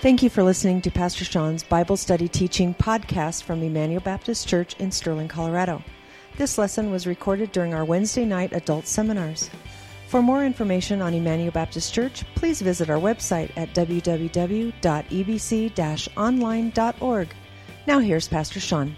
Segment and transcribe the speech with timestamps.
[0.00, 4.74] Thank you for listening to Pastor Sean's Bible Study Teaching podcast from Emmanuel Baptist Church
[4.78, 5.82] in Sterling, Colorado.
[6.38, 9.50] This lesson was recorded during our Wednesday night adult seminars.
[10.08, 14.72] For more information on Emmanuel Baptist Church, please visit our website at www.ebc
[16.16, 17.28] online.org.
[17.86, 18.96] Now here's Pastor Sean.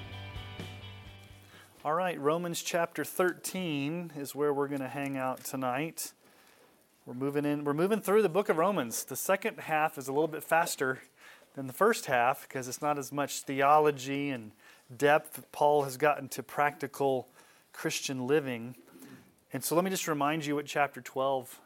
[1.85, 6.13] All right, Romans chapter 13 is where we're going to hang out tonight.
[7.05, 7.65] We're moving in.
[7.65, 9.03] We're moving through the book of Romans.
[9.03, 11.01] The second half is a little bit faster
[11.55, 14.53] than the first half because it's not as much theology and
[14.97, 15.45] depth.
[15.51, 17.27] Paul has gotten to practical
[17.73, 18.77] Christian living.
[19.53, 21.61] And so let me just remind you what chapter 12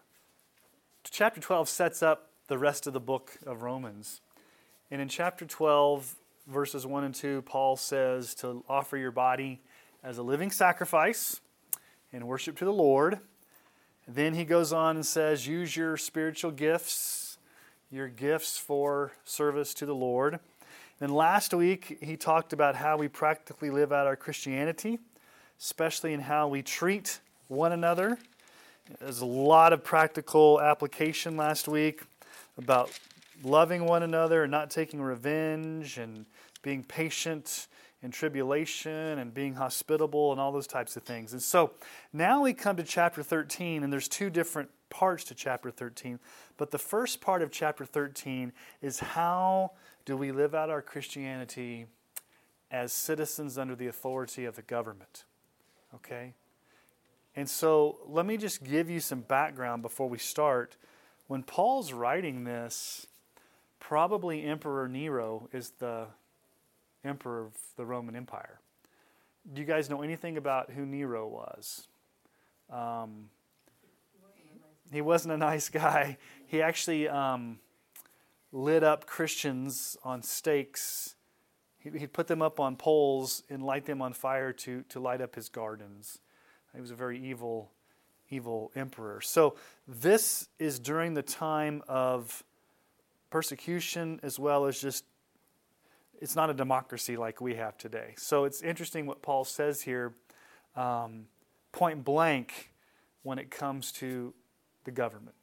[1.11, 4.23] chapter 12 sets up the rest of the book of Romans.
[4.91, 6.17] And in chapter 12
[6.47, 9.61] verses 1 and 2 Paul says to offer your body
[10.03, 11.43] as a living sacrifice
[12.11, 13.21] in worship to the Lord.
[14.09, 17.39] Then he goes on and says, use your spiritual gifts,
[17.91, 20.39] your gifts for service to the Lord.
[20.99, 24.99] Then last week, he talked about how we practically live out our Christianity,
[25.61, 28.17] especially in how we treat one another.
[29.01, 32.03] There's a lot of practical application last week
[32.57, 32.97] about
[33.43, 36.27] loving one another and not taking revenge and
[36.63, 37.67] being patient
[38.03, 41.33] and tribulation and being hospitable and all those types of things.
[41.33, 41.73] And so
[42.13, 46.19] now we come to chapter 13, and there's two different parts to chapter 13.
[46.57, 48.53] But the first part of chapter 13
[48.83, 49.73] is how
[50.05, 51.87] do we live out our Christianity
[52.71, 55.25] as citizens under the authority of the government?
[55.95, 56.35] Okay?
[57.35, 60.77] And so let me just give you some background before we start.
[61.27, 63.07] When Paul's writing this,
[63.81, 66.07] probably Emperor Nero is the
[67.07, 68.61] emperor of the Roman Empire.
[69.53, 71.87] Do you guys know anything about who Nero was?
[72.71, 73.31] Um,
[74.93, 76.19] he wasn't a nice guy.
[76.47, 77.59] He actually um,
[78.53, 81.15] lit up Christians on stakes.
[81.79, 85.35] He'd put them up on poles and light them on fire to, to light up
[85.35, 86.19] his gardens.
[86.75, 87.71] He was a very evil,
[88.29, 89.21] evil emperor.
[89.21, 89.55] So,
[89.87, 92.43] this is during the time of
[93.31, 95.05] persecution as well as just
[96.21, 98.15] it's not a democracy like we have today.
[98.17, 100.15] So it's interesting what Paul says here,
[100.75, 101.27] um,
[101.73, 102.73] point blank,
[103.23, 104.33] when it comes to
[104.85, 105.35] the government.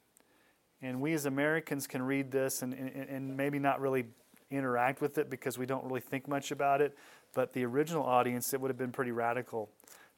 [0.80, 4.06] And we as Americans can read this and, and, and maybe not really
[4.50, 6.96] interact with it because we don't really think much about it.
[7.34, 9.70] But the original audience, it would have been pretty radical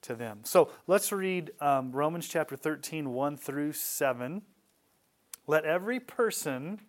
[0.03, 0.41] to them.
[0.45, 4.43] So let's read um, Romans chapter 13, 1 through 7.
[5.47, 6.81] Let every person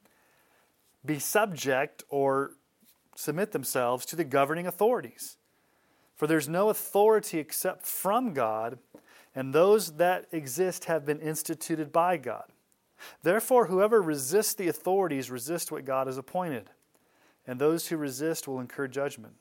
[1.05, 2.51] be subject or
[3.17, 5.37] submit themselves to the governing authorities.
[6.15, 8.77] For there's no authority except from God,
[9.33, 12.45] and those that exist have been instituted by God.
[13.23, 16.69] Therefore, whoever resists the authorities resists what God has appointed,
[17.47, 19.33] and those who resist will incur judgment.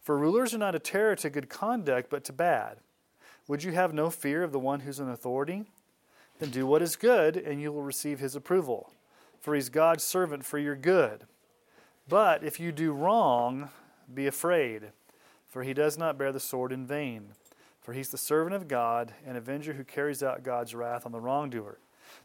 [0.00, 2.76] For rulers are not a terror to good conduct, but to bad.
[3.46, 5.64] Would you have no fear of the one who's in authority?
[6.38, 8.92] Then do what is good, and you will receive his approval.
[9.40, 11.24] For he's God's servant for your good.
[12.08, 13.68] But if you do wrong,
[14.12, 14.92] be afraid,
[15.46, 17.32] for he does not bear the sword in vain.
[17.82, 21.20] For he's the servant of God, an avenger who carries out God's wrath on the
[21.20, 21.78] wrongdoer.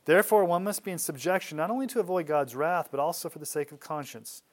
[0.06, 3.40] Therefore, one must be in subjection not only to avoid God's wrath, but also for
[3.40, 4.44] the sake of conscience.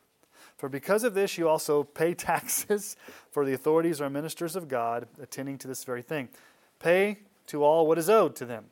[0.56, 2.96] For because of this, you also pay taxes,
[3.30, 6.28] for the authorities are ministers of God, attending to this very thing.
[6.80, 7.18] Pay
[7.48, 8.66] to all what is owed to them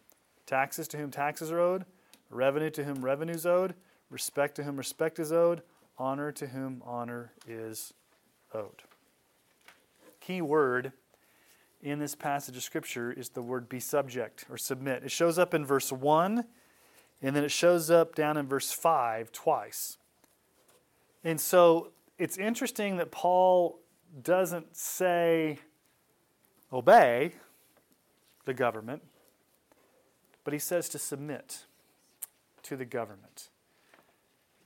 [0.46, 1.84] taxes to whom taxes are owed,
[2.30, 3.74] revenue to whom revenue is owed,
[4.08, 5.60] respect to whom respect is owed
[5.98, 7.92] honor to whom honor is
[8.54, 8.82] owed.
[10.20, 10.92] Key word
[11.82, 15.04] in this passage of Scripture is the word be subject or submit.
[15.04, 16.44] It shows up in verse 1,
[17.22, 19.96] and then it shows up down in verse 5 twice.
[21.24, 23.80] And so it's interesting that Paul
[24.22, 25.58] doesn't say
[26.72, 27.32] obey
[28.44, 29.02] the government,
[30.44, 31.64] but he says to submit
[32.62, 33.50] to the government.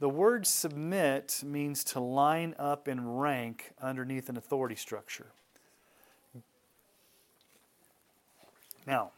[0.02, 5.28] The word submit means to line up in rank underneath an authority structure.
[8.84, 9.12] Now,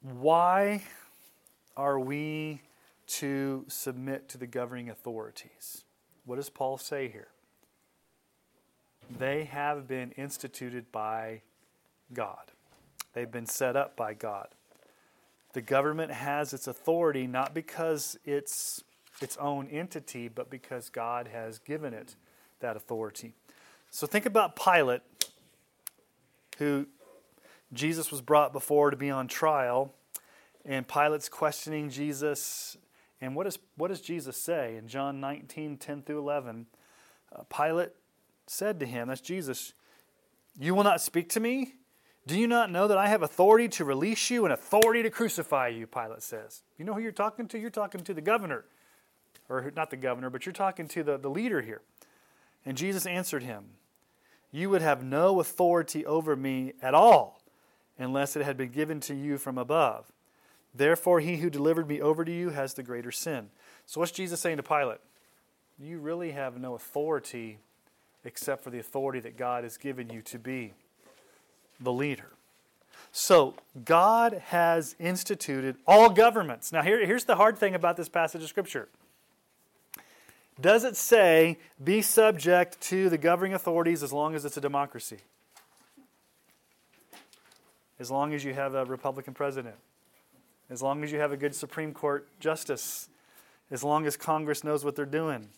[0.00, 0.84] why
[1.76, 2.62] are we
[3.08, 5.82] to submit to the governing authorities?
[6.24, 7.30] What does Paul say here?
[9.18, 11.42] They have been instituted by
[12.12, 12.52] God,
[13.12, 14.50] they've been set up by God.
[15.52, 18.82] The government has its authority not because it's
[19.20, 22.16] its own entity, but because God has given it
[22.60, 23.34] that authority.
[23.90, 25.02] So think about Pilate,
[26.58, 26.86] who
[27.72, 29.92] Jesus was brought before to be on trial,
[30.64, 32.76] and Pilate's questioning Jesus,
[33.20, 36.66] And what, is, what does Jesus say in John 19, 10 through 11?
[37.34, 37.90] Uh, Pilate
[38.46, 39.74] said to him, That's Jesus,
[40.58, 41.74] You will not speak to me?
[42.26, 45.68] Do you not know that I have authority to release you and authority to crucify
[45.68, 45.86] you?
[45.86, 46.62] Pilate says.
[46.78, 47.58] You know who you're talking to?
[47.58, 48.64] You're talking to the governor.
[49.48, 51.82] Or not the governor, but you're talking to the, the leader here.
[52.64, 53.64] And Jesus answered him,
[54.52, 57.40] You would have no authority over me at all
[57.98, 60.12] unless it had been given to you from above.
[60.74, 63.50] Therefore, he who delivered me over to you has the greater sin.
[63.84, 65.00] So, what's Jesus saying to Pilate?
[65.78, 67.58] You really have no authority
[68.24, 70.72] except for the authority that God has given you to be
[71.82, 72.30] the leader.
[73.14, 76.72] So, God has instituted all governments.
[76.72, 78.88] Now, here, here's the hard thing about this passage of Scripture.
[80.60, 85.18] Does it say, be subject to the governing authorities as long as it's a democracy?
[87.98, 89.76] As long as you have a Republican president?
[90.70, 93.08] As long as you have a good Supreme Court justice?
[93.70, 95.48] As long as Congress knows what they're doing?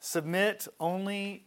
[0.00, 1.44] Submit only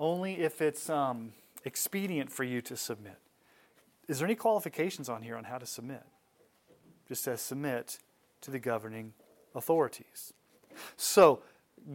[0.00, 1.32] only if it's um,
[1.64, 3.18] expedient for you to submit.
[4.08, 6.02] Is there any qualifications on here on how to submit?
[7.06, 7.98] Just says submit
[8.40, 9.12] to the governing
[9.54, 10.32] authorities.
[10.96, 11.42] So,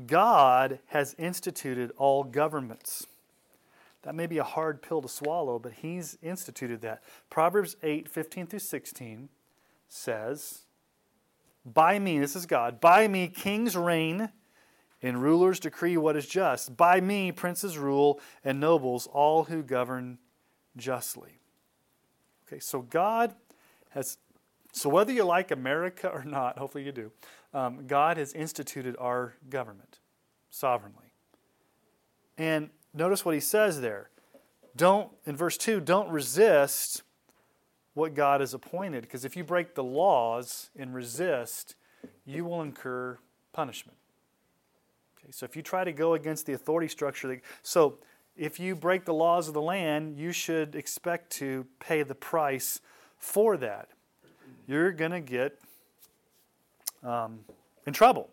[0.07, 3.05] God has instituted all governments.
[4.03, 7.03] That may be a hard pill to swallow, but He's instituted that.
[7.29, 9.29] Proverbs 8 15 through 16
[9.89, 10.61] says,
[11.65, 14.29] By me, this is God, by me kings reign
[15.05, 16.75] and rulers decree what is just.
[16.75, 20.17] By me, princes rule, and nobles, all who govern
[20.77, 21.39] justly.
[22.47, 23.35] Okay, so God
[23.89, 24.17] has,
[24.71, 27.11] so whether you like America or not, hopefully you do,
[27.53, 29.99] um, God has instituted our government
[30.49, 31.13] sovereignly.
[32.37, 34.09] And notice what he says there.
[34.75, 37.03] Don't, in verse 2, don't resist
[37.93, 41.75] what God has appointed, because if you break the laws and resist,
[42.25, 43.19] you will incur
[43.53, 43.97] punishment.
[45.25, 47.97] Okay, so if you try to go against the authority structure, that, so
[48.37, 52.79] if you break the laws of the land, you should expect to pay the price
[53.17, 53.89] for that.
[54.67, 55.59] You're going to get
[57.01, 57.39] um,
[57.87, 58.29] in trouble.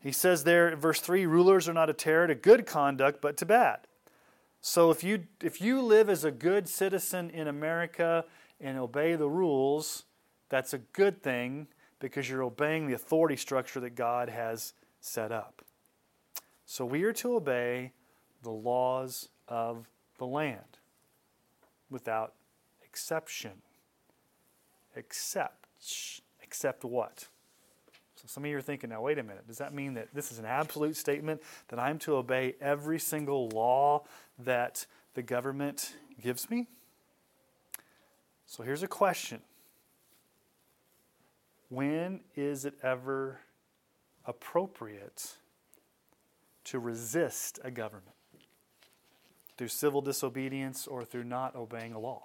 [0.00, 3.36] He says there in verse 3 rulers are not a terror to good conduct, but
[3.38, 3.86] to bad.
[4.60, 8.24] So if you, if you live as a good citizen in America
[8.60, 10.04] and obey the rules,
[10.48, 11.68] that's a good thing
[12.00, 15.63] because you're obeying the authority structure that God has set up.
[16.66, 17.92] So we are to obey
[18.42, 19.88] the laws of
[20.18, 20.78] the land
[21.90, 22.34] without
[22.84, 23.52] exception.
[24.96, 25.66] Except,
[26.42, 27.26] except what?
[28.14, 30.30] So some of you are thinking, now wait a minute, does that mean that this
[30.30, 34.04] is an absolute statement that I'm to obey every single law
[34.38, 36.68] that the government gives me?
[38.46, 39.42] So here's a question
[41.68, 43.40] When is it ever
[44.26, 45.34] appropriate
[46.64, 48.16] to resist a government
[49.56, 52.24] through civil disobedience or through not obeying a law?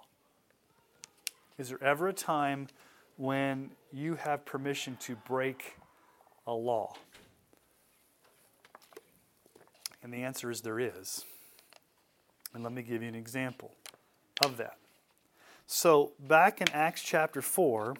[1.58, 2.68] Is there ever a time
[3.16, 5.76] when you have permission to break
[6.46, 6.94] a law?
[10.02, 11.24] And the answer is there is.
[12.54, 13.72] And let me give you an example
[14.44, 14.76] of that.
[15.66, 17.94] So, back in Acts chapter 4,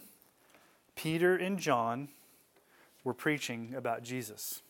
[0.97, 2.09] Peter and John
[3.05, 4.63] were preaching about Jesus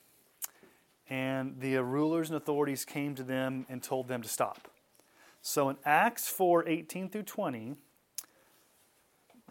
[1.11, 4.69] and the rulers and authorities came to them and told them to stop.
[5.43, 7.75] So in Acts 4 18 through 20,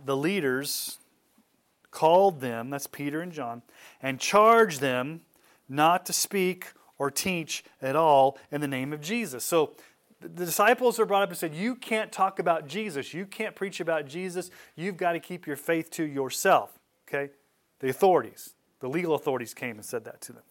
[0.03, 0.99] the leaders
[1.91, 3.61] called them, that's Peter and John,
[4.01, 5.21] and charged them
[5.67, 9.43] not to speak or teach at all in the name of Jesus.
[9.43, 9.73] So
[10.21, 13.13] the disciples are brought up and said, You can't talk about Jesus.
[13.13, 14.51] You can't preach about Jesus.
[14.75, 16.77] You've got to keep your faith to yourself.
[17.07, 17.31] Okay?
[17.79, 20.43] The authorities, the legal authorities came and said that to them.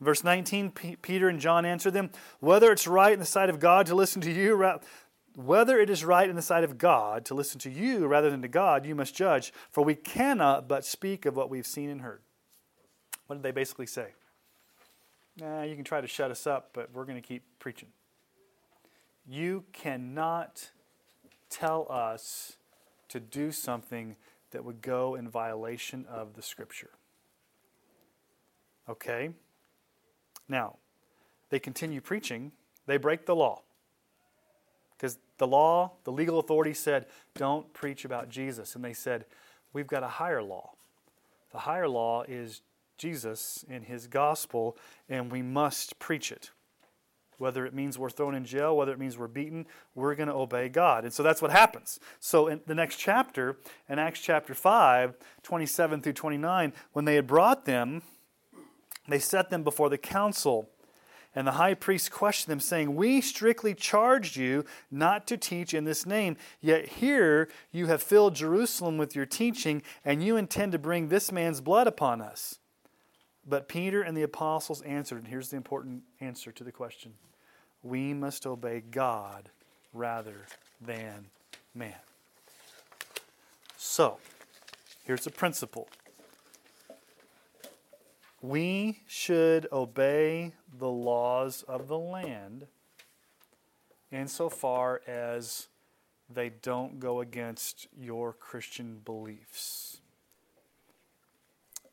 [0.00, 2.10] Verse 19, P- Peter and John answer them,
[2.40, 4.78] Whether it's right in the sight of God to listen to you, ra-
[5.36, 8.42] whether it is right in the sight of God to listen to you rather than
[8.42, 12.02] to God, you must judge, for we cannot but speak of what we've seen and
[12.02, 12.20] heard.
[13.26, 14.08] What did they basically say?
[15.40, 17.88] Nah, you can try to shut us up, but we're going to keep preaching.
[19.26, 20.70] You cannot
[21.50, 22.56] tell us
[23.08, 24.16] to do something
[24.50, 26.90] that would go in violation of the Scripture.
[28.88, 29.30] Okay?
[30.48, 30.76] Now,
[31.50, 32.52] they continue preaching,
[32.86, 33.62] they break the law.
[34.96, 38.74] Because the law, the legal authority said, don't preach about Jesus.
[38.74, 39.24] And they said,
[39.72, 40.72] we've got a higher law.
[41.52, 42.62] The higher law is
[42.96, 44.76] Jesus and his gospel,
[45.08, 46.50] and we must preach it.
[47.38, 50.34] Whether it means we're thrown in jail, whether it means we're beaten, we're going to
[50.34, 51.04] obey God.
[51.04, 51.98] And so that's what happens.
[52.20, 53.58] So in the next chapter,
[53.88, 58.02] in Acts chapter 5, 27 through 29, when they had brought them,
[59.08, 60.68] they set them before the council.
[61.36, 65.84] And the high priest questioned them, saying, We strictly charged you not to teach in
[65.84, 70.78] this name, yet here you have filled Jerusalem with your teaching, and you intend to
[70.78, 72.58] bring this man's blood upon us.
[73.46, 77.14] But Peter and the apostles answered, and here's the important answer to the question
[77.82, 79.50] we must obey God
[79.92, 80.46] rather
[80.80, 81.26] than
[81.74, 81.94] man.
[83.76, 84.18] So,
[85.04, 85.88] here's a principle
[88.44, 92.66] we should obey the laws of the land
[94.12, 95.68] insofar as
[96.28, 100.02] they don't go against your Christian beliefs.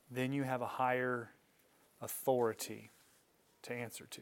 [0.09, 1.29] Then you have a higher
[2.01, 2.91] authority
[3.61, 4.21] to answer to.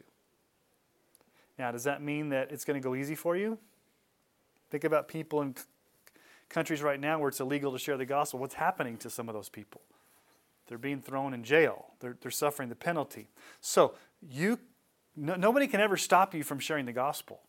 [1.58, 3.58] Now, does that mean that it's going to go easy for you?
[4.70, 5.56] Think about people in
[6.48, 8.38] countries right now where it's illegal to share the gospel.
[8.38, 9.80] What's happening to some of those people?
[10.70, 11.86] They're being thrown in jail.
[11.98, 13.28] They're, they're suffering the penalty.
[13.60, 14.60] So you,
[15.16, 17.40] no, nobody can ever stop you from sharing the gospel.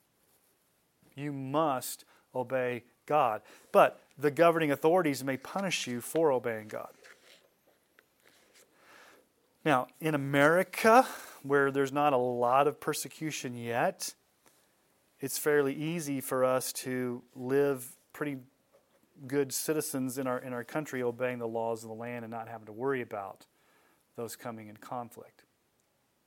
[1.15, 3.43] You must obey God.
[3.71, 6.89] But the governing authorities may punish you for obeying God.
[9.63, 11.05] Now, in America,
[11.43, 14.15] where there's not a lot of persecution yet,
[15.19, 18.37] it's fairly easy for us to live pretty
[19.27, 22.47] good citizens in our, in our country obeying the laws of the land and not
[22.47, 23.45] having to worry about
[24.15, 25.43] those coming in conflict.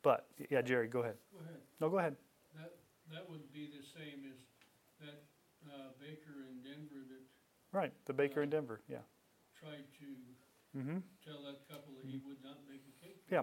[0.02, 1.16] But, yeah, Jerry, go ahead.
[1.32, 1.56] Go ahead.
[1.80, 2.16] No, go ahead.
[2.56, 2.72] That,
[3.12, 4.38] that would be the same as
[5.00, 5.22] that
[5.66, 8.98] uh, baker in Denver that Right, the baker in Denver, yeah.
[9.58, 10.98] tried to Mm-hmm.
[11.24, 13.22] tell that couple that he would not make a cake.
[13.30, 13.42] Yeah.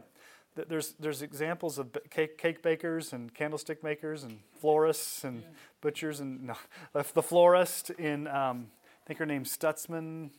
[0.67, 5.47] There's, there's examples of cake, cake bakers and candlestick makers and florists and Yeah.
[5.79, 6.55] butchers and no,
[6.93, 8.67] the florist in um,
[9.11, 10.29] think her name's Stutzman,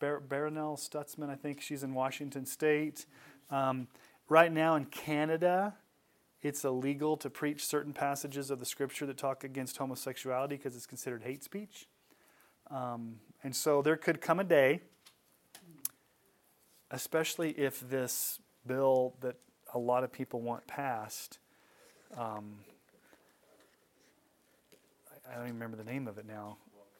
[0.00, 1.28] Bar- Barronelle Stutzman.
[1.28, 3.04] I think she's in Washington State.
[3.50, 3.88] Um,
[4.30, 5.74] right now in Canada,
[6.40, 10.86] it's illegal to preach certain passages of the Scripture that talk against homosexuality because it's
[10.86, 11.88] considered hate speech.
[12.70, 14.80] Um, and so there could come a day,
[16.90, 19.36] especially if this bill that
[19.74, 21.38] a lot of people want passed.
[22.16, 22.60] Um,
[25.10, 26.56] I- I don't even remember the name of it now.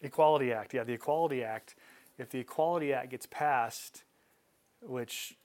[0.07, 0.75] Equality Act.
[0.75, 1.75] Yeah, the Equality Act.
[2.19, 4.05] If the Equality Act gets passed,
[4.81, 5.37] which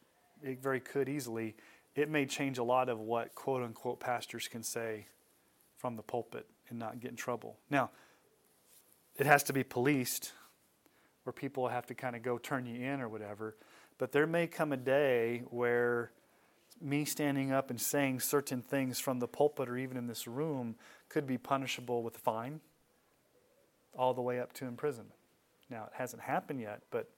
[0.44, 1.56] it very could easily,
[1.96, 5.08] it may change a lot of what quote unquote pastors can say
[5.78, 7.58] from the pulpit and not get in trouble.
[7.70, 7.92] Now,
[9.18, 10.32] it has to be policed
[11.24, 13.56] where people have to kind of go turn you in or whatever.
[13.98, 16.12] But there may come a day where
[16.82, 20.76] me standing up and saying certain things from the pulpit or even in this room
[21.10, 22.62] could be punishable with a fine
[23.98, 25.16] all the way up to imprisonment.
[25.70, 27.10] Now, it hasn't happened yet, but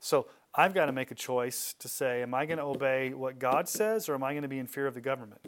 [0.00, 3.38] so I've got to make a choice to say, am I going to obey what
[3.38, 5.40] God says or am I going to be in fear of the government?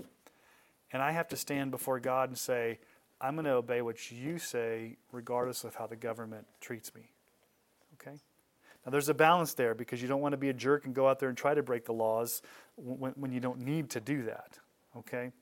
[0.92, 2.78] And I have to stand before God and say,
[3.20, 7.10] I'm going to obey what you say, regardless of how the government treats me.
[7.94, 8.16] Okay?
[8.84, 11.06] Now, there's a balance there because you don't want to be a jerk and go
[11.08, 12.42] out there and try to break the laws
[12.76, 14.58] when, when you don't need to do that.
[14.96, 15.32] Okay?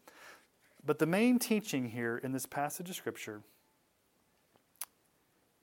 [0.85, 3.43] But the main teaching here in this passage of Scripture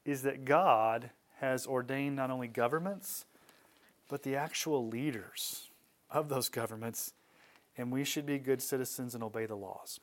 [0.06, 1.10] is that God
[1.40, 3.26] has ordained not only governments,
[4.10, 5.70] but the actual leaders
[6.12, 7.14] of those governments,
[7.78, 10.00] and we should be good citizens and obey the laws.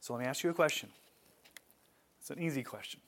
[0.00, 0.88] So let me ask you a question.
[2.20, 3.00] It's an easy question.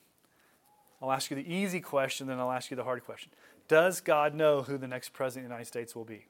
[1.01, 3.31] I'll ask you the easy question, then I'll ask you the hard question.
[3.67, 6.25] Does God know who the next president of the United States will be?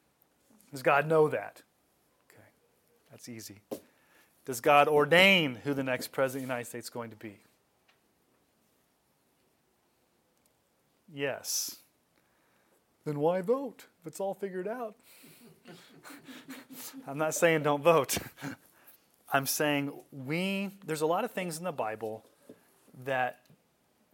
[0.72, 1.62] Does God know that?
[2.32, 2.44] Okay,
[3.10, 3.60] that's easy.
[4.46, 7.40] Does God ordain who the next president of the United States is going to be?
[11.14, 11.78] Yes.
[13.06, 14.96] Then why vote if it's all figured out?
[17.08, 18.18] I'm not saying don't vote.
[19.34, 22.26] I'm saying we, there's a lot of things in the Bible
[23.06, 23.40] that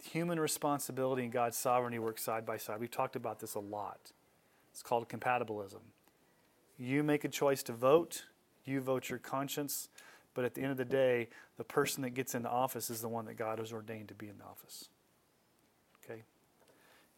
[0.02, 2.78] human responsibility and God's sovereignty work side by side.
[2.80, 4.12] We've talked about this a lot.
[4.70, 5.80] It's called compatibilism.
[6.78, 8.24] You make a choice to vote,
[8.64, 9.88] you vote your conscience,
[10.34, 13.08] but at the end of the day, the person that gets into office is the
[13.08, 14.88] one that God has ordained to be in the office.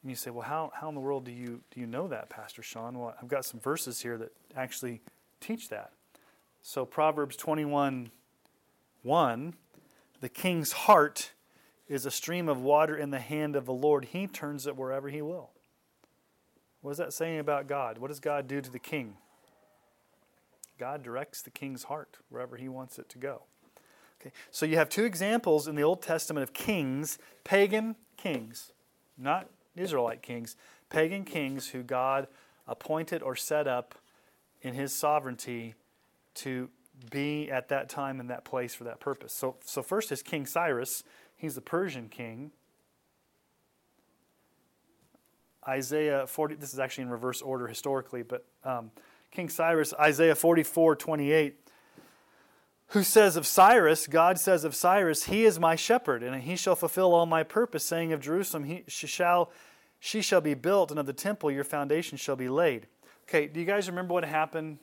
[0.03, 2.31] And you say, well, how, how in the world do you, do you know that,
[2.31, 2.99] Pastor Sean?
[2.99, 5.03] Well, I've got some verses here that actually
[5.41, 5.93] teach that.
[6.63, 8.11] So, Proverbs 21
[9.03, 9.55] 1
[10.21, 11.33] The king's heart
[11.89, 14.07] is a stream of water in the hand of the Lord.
[14.07, 15.51] He turns it wherever he will.
[16.83, 17.99] What is that saying about God?
[17.99, 19.17] What does God do to the king?
[20.79, 23.43] God directs the king's heart wherever he wants it to go.
[24.21, 28.73] Okay, so you have two examples in the Old Testament of kings, pagan kings,
[29.19, 30.57] not Israelite kings,
[30.89, 32.27] pagan kings who God
[32.67, 33.95] appointed or set up
[34.63, 35.75] in his sovereignty
[36.35, 36.69] to
[37.11, 39.33] be at that time and that place for that purpose.
[39.33, 41.03] So, so first is King Cyrus.
[41.37, 42.53] He's the Persian king.
[45.67, 48.91] Isaiah 40, this is actually in reverse order historically, but um,
[49.31, 51.70] King Cyrus, Isaiah 44 28,
[52.91, 56.75] who says of Cyrus, God says of Cyrus, He is my shepherd, and he shall
[56.75, 59.51] fulfill all my purpose, saying of Jerusalem, he, she, shall,
[60.01, 62.87] she shall be built, and of the temple your foundation shall be laid.
[63.29, 64.79] Okay, do you guys remember what happened?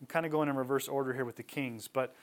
[0.00, 2.14] I'm kind of going in reverse order here with the kings, but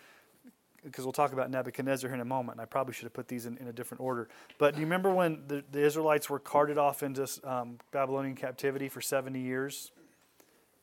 [0.83, 3.29] because we'll talk about Nebuchadnezzar here in a moment, and I probably should have put
[3.29, 4.27] these in, in a different order.
[4.57, 8.89] But do you remember when the, the Israelites were carted off into um, Babylonian captivity
[8.89, 9.91] for 70 years?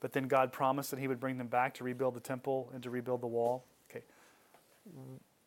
[0.01, 2.83] But then God promised that He would bring them back to rebuild the temple and
[2.83, 3.65] to rebuild the wall.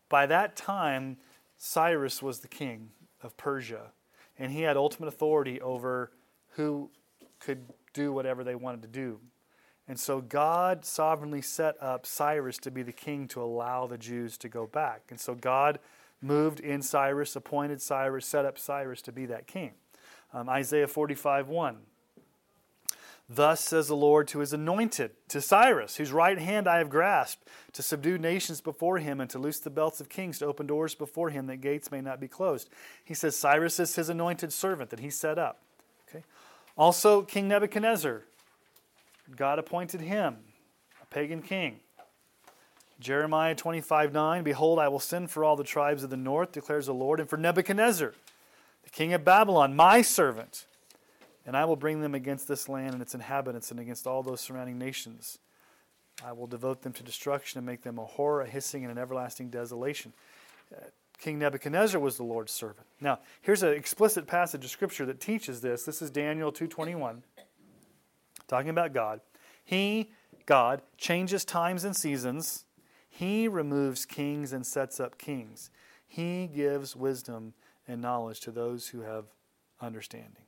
[0.09, 1.17] By that time,
[1.57, 2.89] Cyrus was the king
[3.21, 3.91] of Persia,
[4.37, 6.11] and he had ultimate authority over
[6.51, 6.89] who
[7.39, 9.19] could do whatever they wanted to do.
[9.87, 14.37] And so God sovereignly set up Cyrus to be the king to allow the Jews
[14.39, 15.03] to go back.
[15.09, 15.79] And so God
[16.21, 19.73] moved in Cyrus, appointed Cyrus, set up Cyrus to be that king.
[20.33, 21.77] Um, Isaiah 45 1.
[23.27, 27.47] Thus says the Lord to his anointed, to Cyrus, whose right hand I have grasped,
[27.73, 30.93] to subdue nations before him and to loose the belts of kings, to open doors
[30.93, 32.69] before him that gates may not be closed.
[33.03, 35.61] He says Cyrus is his anointed servant that he set up.
[36.07, 36.23] Okay.
[36.77, 38.21] Also, King Nebuchadnezzar,
[39.35, 40.37] God appointed him,
[41.01, 41.79] a pagan king.
[42.99, 46.85] Jeremiah 25 9, Behold, I will send for all the tribes of the north, declares
[46.85, 48.13] the Lord, and for Nebuchadnezzar,
[48.83, 50.67] the king of Babylon, my servant.
[51.45, 54.41] And I will bring them against this land and its inhabitants and against all those
[54.41, 55.37] surrounding nations.
[56.25, 58.97] I will devote them to destruction and make them a horror, a hissing, and an
[58.97, 60.13] everlasting desolation.
[60.75, 60.85] Uh,
[61.19, 62.87] king Nebuchadnezzar was the Lord's servant.
[62.99, 65.83] Now, here's an explicit passage of scripture that teaches this.
[65.83, 67.23] This is Daniel 221
[68.47, 69.21] talking about God.
[69.63, 70.11] He,
[70.45, 72.65] God, changes times and seasons.
[73.09, 75.69] He removes kings and sets up kings.
[76.07, 77.53] He gives wisdom
[77.87, 79.25] and knowledge to those who have
[79.81, 80.44] understanding.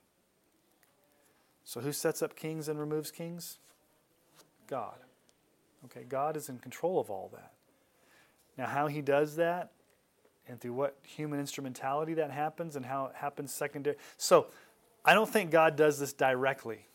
[1.67, 3.60] So, who sets up kings and removes kings?
[4.67, 4.95] God.
[5.84, 7.51] Okay, God is in control of all that.
[8.58, 9.71] Now, how he does that
[10.47, 13.97] and through what human instrumentality that happens and how it happens secondary.
[14.15, 14.47] So,
[15.03, 16.88] I don't think God does this directly.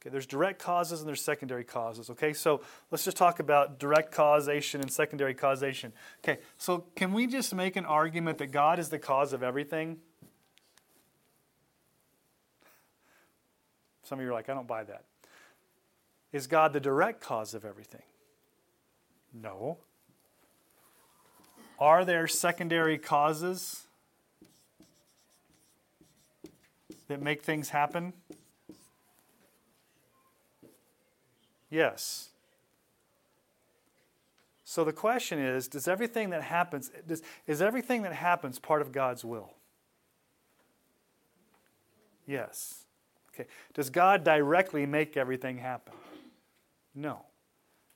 [0.00, 2.08] Okay, there's direct causes and there's secondary causes.
[2.08, 5.92] Okay, so let's just talk about direct causation and secondary causation.
[6.24, 9.98] Okay, so can we just make an argument that God is the cause of everything?
[14.06, 15.02] Some of you are like, I don't buy that.
[16.32, 18.02] Is God the direct cause of everything?
[19.34, 19.78] No.
[21.80, 23.88] Are there secondary causes
[27.08, 28.12] that make things happen?
[31.68, 32.28] Yes.
[34.62, 38.92] So the question is does everything that happens does, is everything that happens part of
[38.92, 39.54] God's will?
[42.24, 42.85] Yes.
[43.36, 43.48] Okay.
[43.74, 45.92] Does God directly make everything happen?
[46.94, 47.26] No.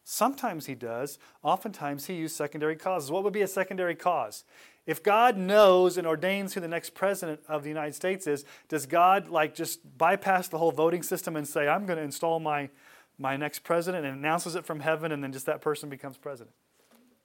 [0.05, 1.19] Sometimes he does.
[1.43, 3.11] Oftentimes he uses secondary causes.
[3.11, 4.45] What would be a secondary cause?
[4.87, 8.87] If God knows and ordains who the next president of the United States is, does
[8.87, 12.71] God like just bypass the whole voting system and say, I'm going to install my
[13.19, 16.57] my next president and announces it from heaven, and then just that person becomes president?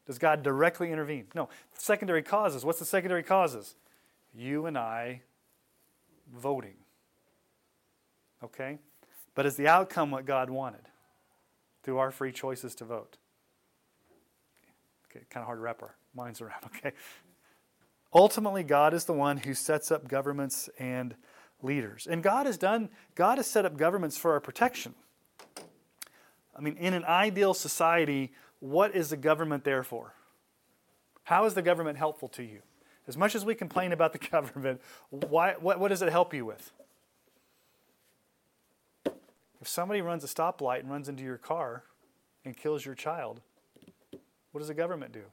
[0.05, 1.27] Does God directly intervene?
[1.33, 1.49] No.
[1.77, 2.65] Secondary causes.
[2.65, 3.75] What's the secondary causes?
[4.33, 5.21] You and I
[6.33, 6.75] voting.
[8.45, 8.79] Okay?
[9.33, 10.87] But is the outcome what God wanted
[11.83, 13.17] through our free choices to vote?
[15.09, 16.93] Okay, kind of hard to wrap our minds around, okay?
[18.13, 21.15] Ultimately, God is the one who sets up governments and
[21.61, 22.07] leaders.
[22.09, 24.93] And God has done, God has set up governments for our protection.
[26.55, 30.13] I mean, in an ideal society, what is the government there for?
[31.23, 32.61] How is the government helpful to you?
[33.07, 36.45] As much as we complain about the government, why, what, what does it help you
[36.45, 36.71] with?
[39.65, 41.85] If somebody runs a stoplight and runs into your car
[42.45, 43.41] and kills your child,
[44.51, 45.23] what does the government do?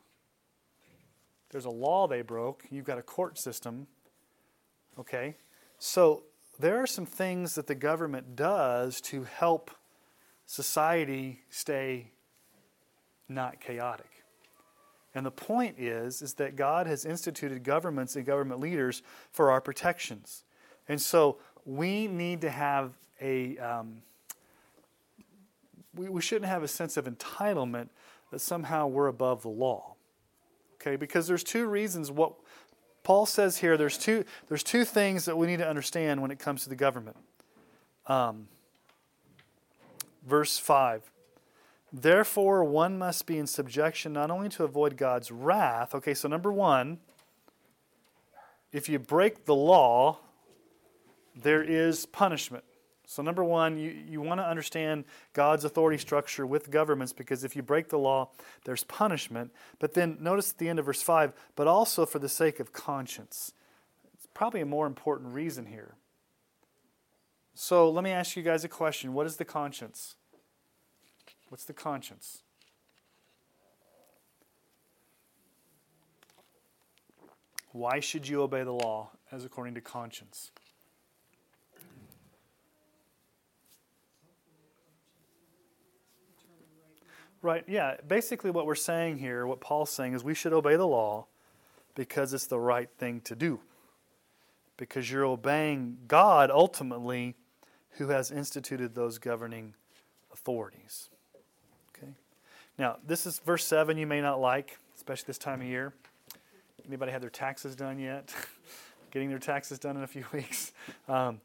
[1.50, 3.88] There's a law they broke, you've got a court system.
[4.98, 5.36] Okay?
[5.78, 6.22] So
[6.58, 9.70] there are some things that the government does to help
[10.46, 12.12] society stay
[13.28, 14.24] not chaotic.
[15.14, 19.60] And the point is, is that God has instituted governments and government leaders for our
[19.60, 20.44] protections.
[20.88, 24.02] And so we need to have a, um,
[25.94, 27.88] we, we shouldn't have a sense of entitlement
[28.30, 29.94] that somehow we're above the law.
[30.74, 32.32] Okay, because there's two reasons what
[33.04, 33.76] Paul says here.
[33.76, 36.76] There's two, there's two things that we need to understand when it comes to the
[36.76, 37.16] government.
[38.06, 38.48] Um,
[40.26, 41.02] verse 5
[41.92, 45.94] Therefore, one must be in subjection not only to avoid God's wrath.
[45.94, 46.98] Okay, so number one,
[48.72, 50.18] if you break the law,
[51.36, 52.64] there is punishment.
[53.12, 57.54] So, number one, you, you want to understand God's authority structure with governments because if
[57.54, 58.30] you break the law,
[58.64, 59.50] there's punishment.
[59.78, 62.72] But then notice at the end of verse 5, but also for the sake of
[62.72, 63.52] conscience.
[64.14, 65.96] It's probably a more important reason here.
[67.54, 70.14] So, let me ask you guys a question What is the conscience?
[71.50, 72.38] What's the conscience?
[77.72, 80.50] Why should you obey the law as according to conscience?
[87.42, 87.96] Right, yeah.
[88.06, 91.26] Basically, what we're saying here, what Paul's saying, is we should obey the law
[91.96, 93.60] because it's the right thing to do.
[94.76, 97.34] Because you're obeying God ultimately,
[97.98, 99.74] who has instituted those governing
[100.32, 101.10] authorities.
[101.96, 102.12] Okay?
[102.78, 105.92] Now, this is verse 7 you may not like, especially this time of year.
[106.86, 108.32] Anybody had their taxes done yet?
[109.10, 110.72] Getting their taxes done in a few weeks.
[111.08, 111.40] Um,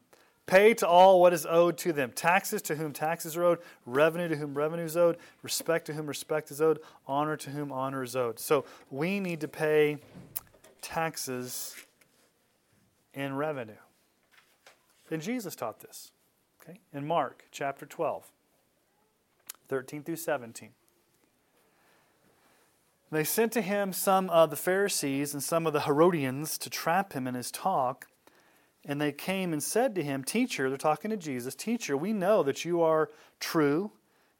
[0.48, 4.28] Pay to all what is owed to them taxes to whom taxes are owed, revenue
[4.28, 8.02] to whom revenue is owed, respect to whom respect is owed, honor to whom honor
[8.02, 8.38] is owed.
[8.38, 9.98] So we need to pay
[10.80, 11.76] taxes
[13.12, 13.74] and revenue.
[15.10, 16.12] And Jesus taught this.
[16.62, 16.80] Okay?
[16.94, 18.32] In Mark chapter 12,
[19.68, 20.70] 13 through 17.
[23.10, 27.12] They sent to him some of the Pharisees and some of the Herodians to trap
[27.12, 28.06] him in his talk.
[28.84, 32.42] And they came and said to him, Teacher, they're talking to Jesus, Teacher, we know
[32.42, 33.10] that you are
[33.40, 33.92] true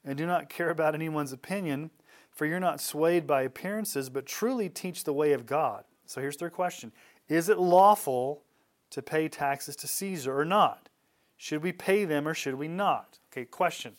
[0.04, 1.90] and do not care about anyone's opinion,
[2.30, 5.84] for you're not swayed by appearances, but truly teach the way of God.
[6.06, 6.92] So here's their question
[7.28, 8.42] Is it lawful
[8.90, 10.88] to pay taxes to Caesar or not?
[11.36, 13.18] Should we pay them or should we not?
[13.30, 13.94] Okay, question.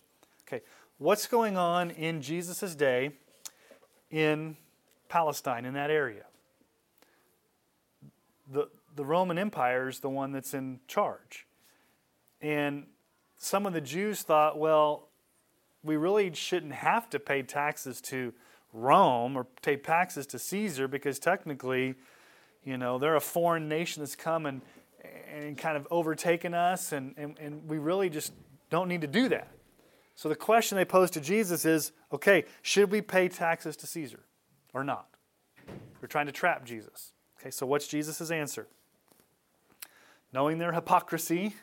[0.47, 0.63] Okay,
[0.97, 3.11] what's going on in Jesus' day
[4.09, 4.57] in
[5.07, 6.25] Palestine, in that area?
[8.51, 11.45] The, the Roman Empire is the one that's in charge.
[12.41, 12.85] And
[13.37, 15.09] some of the Jews thought, well,
[15.83, 18.33] we really shouldn't have to pay taxes to
[18.73, 21.95] Rome or pay taxes to Caesar because technically,
[22.63, 24.61] you know, they're a foreign nation that's come and,
[25.33, 28.33] and kind of overtaken us, and, and, and we really just
[28.69, 29.47] don't need to do that.
[30.15, 34.19] So the question they pose to Jesus is okay, should we pay taxes to Caesar
[34.73, 35.07] or not?
[35.99, 37.13] They're trying to trap Jesus.
[37.39, 38.67] Okay, so what's Jesus' answer?
[40.31, 41.55] Knowing their hypocrisy,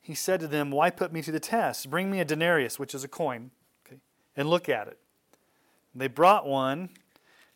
[0.00, 1.90] he said to them, Why put me to the test?
[1.90, 3.50] Bring me a denarius, which is a coin,
[3.86, 4.00] okay,
[4.36, 4.98] and look at it.
[5.92, 6.90] And they brought one,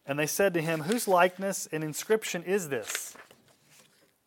[0.06, 3.16] and they said to him, Whose likeness and inscription is this?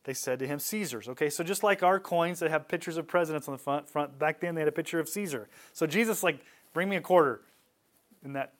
[0.06, 1.08] They said to him, Caesar's.
[1.08, 4.20] Okay, so just like our coins that have pictures of presidents on the front, front
[4.20, 5.48] back then they had a picture of Caesar.
[5.72, 6.40] So Jesus, like,
[6.74, 7.42] bring me a quarter.
[8.26, 8.54] In that,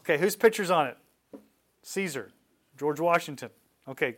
[0.00, 0.96] okay, whose picture's on it?
[1.82, 2.30] Caesar,
[2.78, 3.50] George Washington.
[3.86, 4.16] Okay,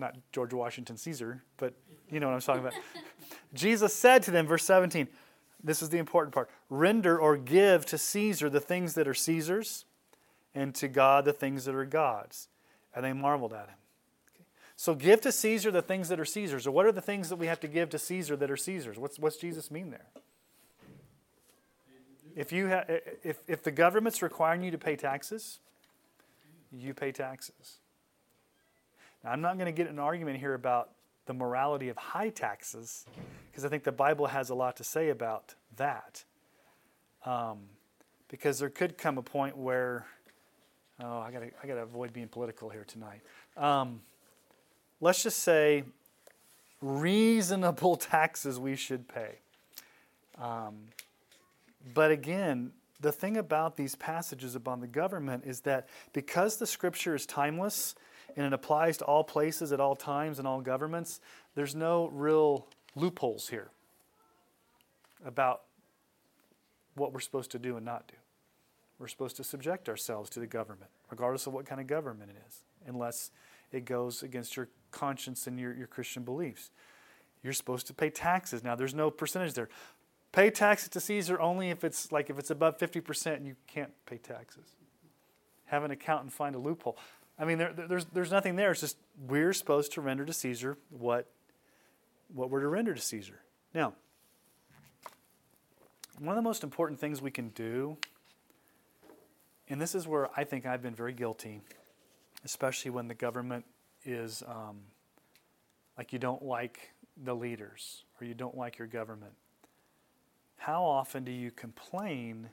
[0.00, 1.74] not George Washington Caesar, but
[2.10, 2.74] you know what I'm talking about.
[3.54, 5.06] Jesus said to them, verse 17,
[5.62, 9.84] this is the important part render or give to Caesar the things that are Caesar's,
[10.54, 12.48] and to God the things that are God's.
[12.94, 13.76] And they marveled at him.
[14.34, 14.44] Okay.
[14.74, 16.66] So give to Caesar the things that are Caesar's.
[16.66, 18.98] Or what are the things that we have to give to Caesar that are Caesar's?
[18.98, 20.06] What's, what's Jesus mean there?
[22.34, 22.84] If, you ha-
[23.22, 25.60] if, if the government's requiring you to pay taxes,
[26.72, 27.79] you pay taxes.
[29.24, 30.90] Now, I'm not going to get an argument here about
[31.26, 33.04] the morality of high taxes,
[33.50, 36.24] because I think the Bible has a lot to say about that.
[37.24, 37.58] Um,
[38.28, 40.06] because there could come a point where,
[41.02, 43.20] oh, I got I to avoid being political here tonight.
[43.56, 44.00] Um,
[45.00, 45.84] let's just say
[46.80, 49.38] reasonable taxes we should pay.
[50.38, 50.76] Um,
[51.94, 57.14] but again, the thing about these passages upon the government is that because the scripture
[57.14, 57.94] is timeless,
[58.36, 61.20] and it applies to all places at all times and all governments,
[61.54, 63.70] there's no real loopholes here
[65.24, 65.62] about
[66.94, 68.16] what we're supposed to do and not do.
[68.98, 72.36] We're supposed to subject ourselves to the government, regardless of what kind of government it
[72.46, 73.30] is, unless
[73.72, 76.70] it goes against your conscience and your, your Christian beliefs.
[77.42, 78.62] You're supposed to pay taxes.
[78.62, 79.70] Now, there's no percentage there.
[80.32, 83.92] Pay taxes to Caesar only if it's like if it's above 50%, and you can't
[84.06, 84.74] pay taxes.
[85.66, 86.98] Have an accountant find a loophole.
[87.40, 88.70] I mean, there, there's, there's nothing there.
[88.70, 91.26] It's just we're supposed to render to Caesar what,
[92.28, 93.40] what we're to render to Caesar.
[93.74, 93.94] Now,
[96.18, 97.96] one of the most important things we can do,
[99.70, 101.62] and this is where I think I've been very guilty,
[102.44, 103.64] especially when the government
[104.04, 104.80] is um,
[105.96, 106.92] like you don't like
[107.24, 109.32] the leaders or you don't like your government.
[110.58, 112.50] How often do you complain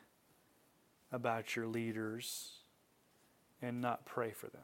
[1.12, 2.60] about your leaders
[3.62, 4.62] and not pray for them?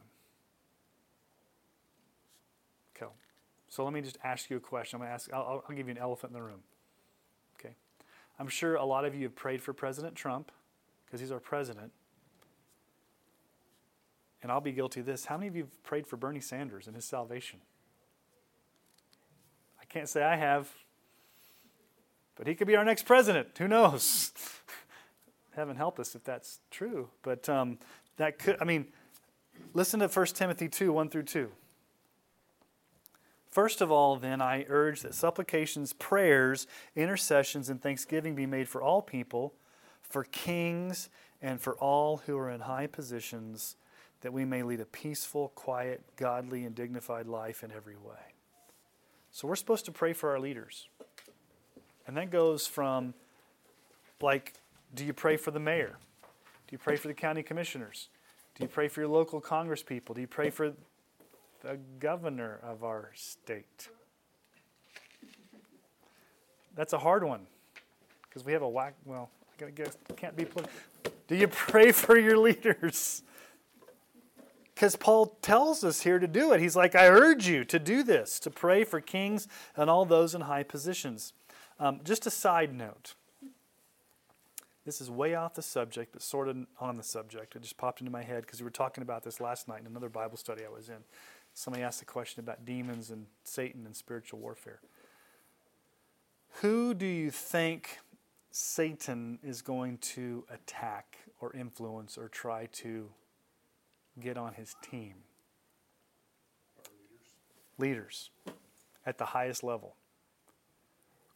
[3.74, 4.96] So let me just ask you a question.
[4.96, 6.60] I'm going to ask, I'll, I'll give you an elephant in the room.
[7.58, 7.74] Okay.
[8.38, 10.52] I'm sure a lot of you have prayed for President Trump
[11.04, 11.90] because he's our president.
[14.44, 15.24] And I'll be guilty of this.
[15.24, 17.58] How many of you have prayed for Bernie Sanders and his salvation?
[19.80, 20.70] I can't say I have,
[22.36, 23.58] but he could be our next president.
[23.58, 24.30] Who knows?
[25.56, 27.08] Heaven help us if that's true.
[27.22, 27.78] But um,
[28.18, 28.86] that could, I mean,
[29.72, 31.50] listen to 1 Timothy 2 1 through 2.
[33.54, 38.82] First of all, then, I urge that supplications, prayers, intercessions, and thanksgiving be made for
[38.82, 39.54] all people,
[40.02, 41.08] for kings,
[41.40, 43.76] and for all who are in high positions,
[44.22, 48.34] that we may lead a peaceful, quiet, godly, and dignified life in every way.
[49.30, 50.88] So we're supposed to pray for our leaders.
[52.08, 53.14] And that goes from,
[54.20, 54.54] like,
[54.96, 55.96] do you pray for the mayor?
[56.22, 58.08] Do you pray for the county commissioners?
[58.56, 60.16] Do you pray for your local congresspeople?
[60.16, 60.72] Do you pray for
[61.64, 63.88] the governor of our state.
[66.76, 67.46] That's a hard one
[68.28, 68.94] because we have a whack.
[69.04, 69.30] Well,
[69.64, 70.46] I guess can't be.
[71.26, 73.22] Do you pray for your leaders?
[74.74, 76.60] Because Paul tells us here to do it.
[76.60, 80.34] He's like, I urge you to do this, to pray for kings and all those
[80.34, 81.32] in high positions.
[81.78, 83.14] Um, just a side note.
[84.84, 87.56] This is way off the subject, but sort of on the subject.
[87.56, 89.86] It just popped into my head because we were talking about this last night in
[89.86, 91.04] another Bible study I was in.
[91.54, 94.80] Somebody asked a question about demons and Satan and spiritual warfare.
[96.60, 97.98] Who do you think
[98.50, 103.08] Satan is going to attack or influence or try to
[104.20, 105.14] get on his team?
[107.78, 108.30] Leaders.
[108.46, 108.70] leaders
[109.06, 109.96] at the highest level.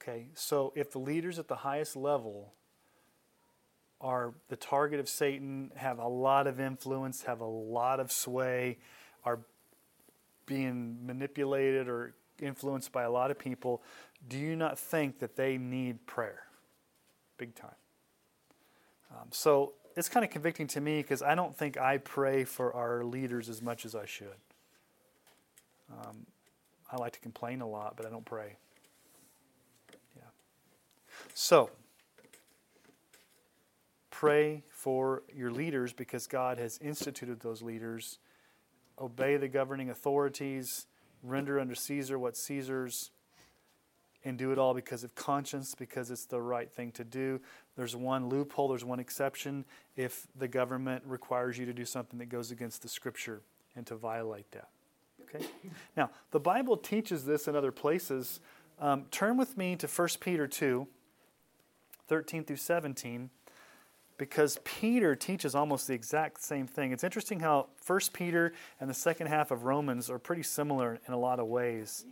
[0.00, 2.54] Okay, so if the leaders at the highest level
[4.00, 8.78] are the target of Satan, have a lot of influence, have a lot of sway,
[9.24, 9.40] are
[10.48, 13.82] being manipulated or influenced by a lot of people,
[14.28, 16.42] do you not think that they need prayer?
[17.37, 17.70] Big time.
[19.12, 22.74] Um, so it's kind of convicting to me because I don't think I pray for
[22.74, 24.26] our leaders as much as I should.
[25.92, 26.26] Um,
[26.90, 28.56] I like to complain a lot, but I don't pray.
[30.16, 30.22] Yeah.
[31.34, 31.70] So,
[34.11, 38.18] pray for your leaders because God has instituted those leaders
[39.00, 40.87] obey the governing authorities,
[41.22, 43.11] render unto Caesar what Caesar's,
[44.24, 47.40] and do it all because of conscience, because it's the right thing to do.
[47.76, 49.64] There's one loophole, there's one exception
[49.96, 53.42] if the government requires you to do something that goes against the scripture
[53.76, 54.68] and to violate that.
[55.22, 55.46] Okay?
[55.96, 58.40] Now, the Bible teaches this in other places.
[58.80, 60.87] Um, turn with me to 1 Peter 2,
[62.08, 63.30] 13 through 17
[64.18, 66.92] because Peter teaches almost the exact same thing.
[66.92, 71.14] It's interesting how 1 Peter and the second half of Romans are pretty similar in
[71.14, 72.04] a lot of ways.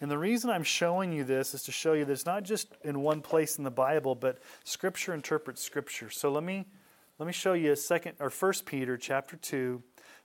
[0.00, 2.68] And the reason I'm showing you this is to show you that it's not just
[2.84, 6.10] in one place in the Bible, but Scripture interprets Scripture.
[6.10, 6.66] So let me
[7.18, 9.82] let me show you a second or First Peter chapter two,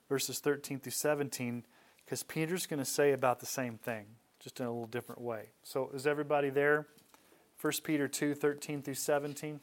[0.08, 1.64] verses 13 through 17,
[2.04, 4.04] because Peter's going to say about the same thing,
[4.38, 5.50] just in a little different way.
[5.64, 6.86] So is everybody there?
[7.64, 9.58] 1 Peter 2 13 through 17.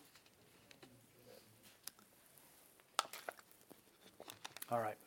[4.71, 4.97] All right.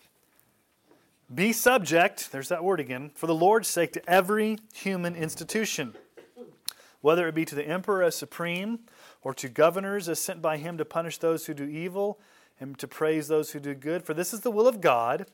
[1.35, 5.95] Be subject, there's that word again, for the Lord's sake to every human institution,
[7.01, 8.79] whether it be to the emperor as supreme,
[9.23, 12.21] or to governors as sent by him to punish those who do evil
[12.61, 14.05] and to praise those who do good.
[14.05, 15.27] For this is the will of God,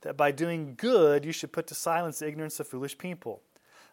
[0.00, 3.42] that by doing good you should put to silence the ignorance of foolish people.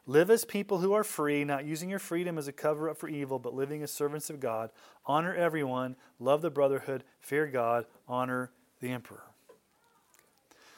[0.06, 3.08] Live as people who are free, not using your freedom as a cover up for
[3.08, 4.72] evil, but living as servants of God.
[5.06, 9.24] Honor everyone, love the brotherhood, fear God, honor the emperor.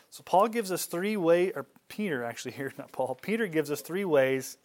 [0.09, 3.17] So Paul gives us three ways, or Peter actually here, not Paul.
[3.21, 4.57] Peter gives us three ways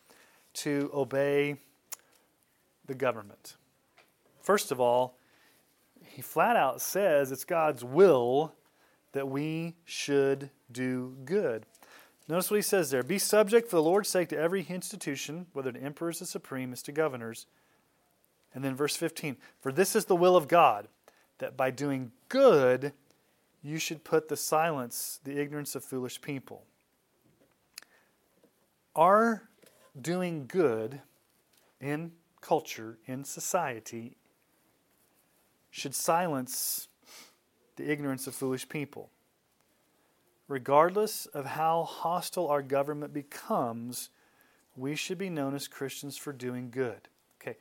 [0.54, 1.56] to obey
[2.86, 3.56] the government.
[4.42, 5.18] First of all,
[6.04, 8.54] he flat out says it's God's will
[9.12, 11.66] that we should do good.
[12.28, 15.72] Notice what he says there Be subject for the Lord's sake to every institution, whether
[15.72, 17.46] to emperors, the supreme, as to governors.
[18.54, 20.88] And then verse 15 For this is the will of God,
[21.38, 22.92] that by doing good
[23.62, 26.64] you should put the silence the ignorance of foolish people.
[28.94, 29.48] Our
[30.00, 31.00] doing good
[31.80, 34.16] in culture, in society,
[35.70, 36.88] should silence
[37.76, 39.10] the ignorance of foolish people.
[40.48, 44.10] Regardless of how hostile our government becomes,
[44.76, 47.08] we should be known as Christians for doing good.
[47.40, 47.56] Okay.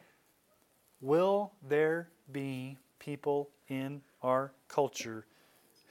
[1.02, 5.26] Will there be people in our culture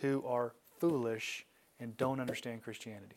[0.00, 1.46] who are foolish
[1.80, 3.16] and don't understand Christianity?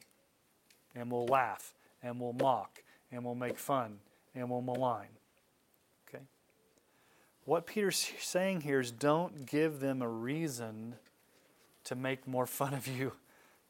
[0.95, 3.99] And will laugh and will mock and will make fun
[4.33, 5.09] and will malign.
[6.07, 6.23] Okay?
[7.45, 10.95] What Peter's saying here is don't give them a reason
[11.83, 13.13] to make more fun of you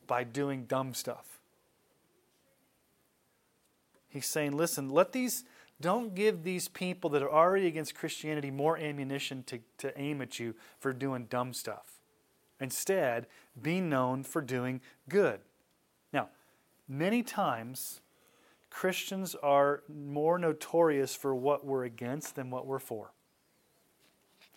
[0.07, 1.39] by doing dumb stuff.
[4.09, 5.43] He's saying, listen, let these,
[5.79, 10.39] don't give these people that are already against Christianity more ammunition to, to aim at
[10.39, 11.99] you for doing dumb stuff.
[12.59, 13.27] Instead,
[13.61, 15.39] be known for doing good.
[16.11, 16.29] Now,
[16.87, 18.01] many times,
[18.69, 23.11] Christians are more notorious for what we're against than what we're for.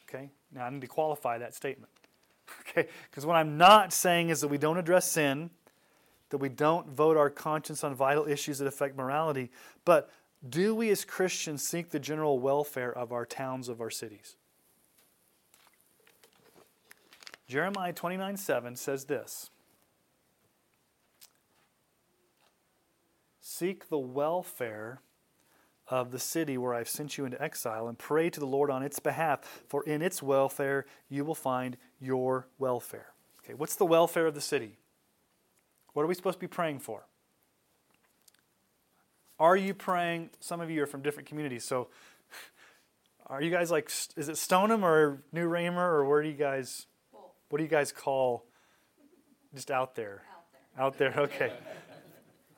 [0.09, 0.31] Okay?
[0.53, 1.93] Now, I need to qualify that statement.
[2.71, 2.89] Okay?
[3.11, 5.51] Because what I'm not saying is that we don't address sin,
[6.31, 9.51] that we don't vote our conscience on vital issues that affect morality,
[9.85, 10.11] but
[10.49, 14.37] do we as Christians seek the general welfare of our towns, of our cities?
[17.47, 19.51] Jeremiah 29 7 says this
[23.41, 25.01] Seek the welfare
[25.91, 28.83] of the city where I've sent you into exile and pray to the Lord on
[28.83, 33.09] its behalf, for in its welfare you will find your welfare.
[33.45, 34.79] Okay, what's the welfare of the city?
[35.93, 37.07] What are we supposed to be praying for?
[39.39, 40.31] Are you praying?
[40.39, 41.89] Some of you are from different communities, so
[43.27, 46.87] are you guys like, is it Stoneham or New Raymer, or where do you guys,
[47.49, 48.45] what do you guys call
[49.55, 50.23] just out there?
[50.79, 51.09] Out there.
[51.09, 51.53] Out there, okay.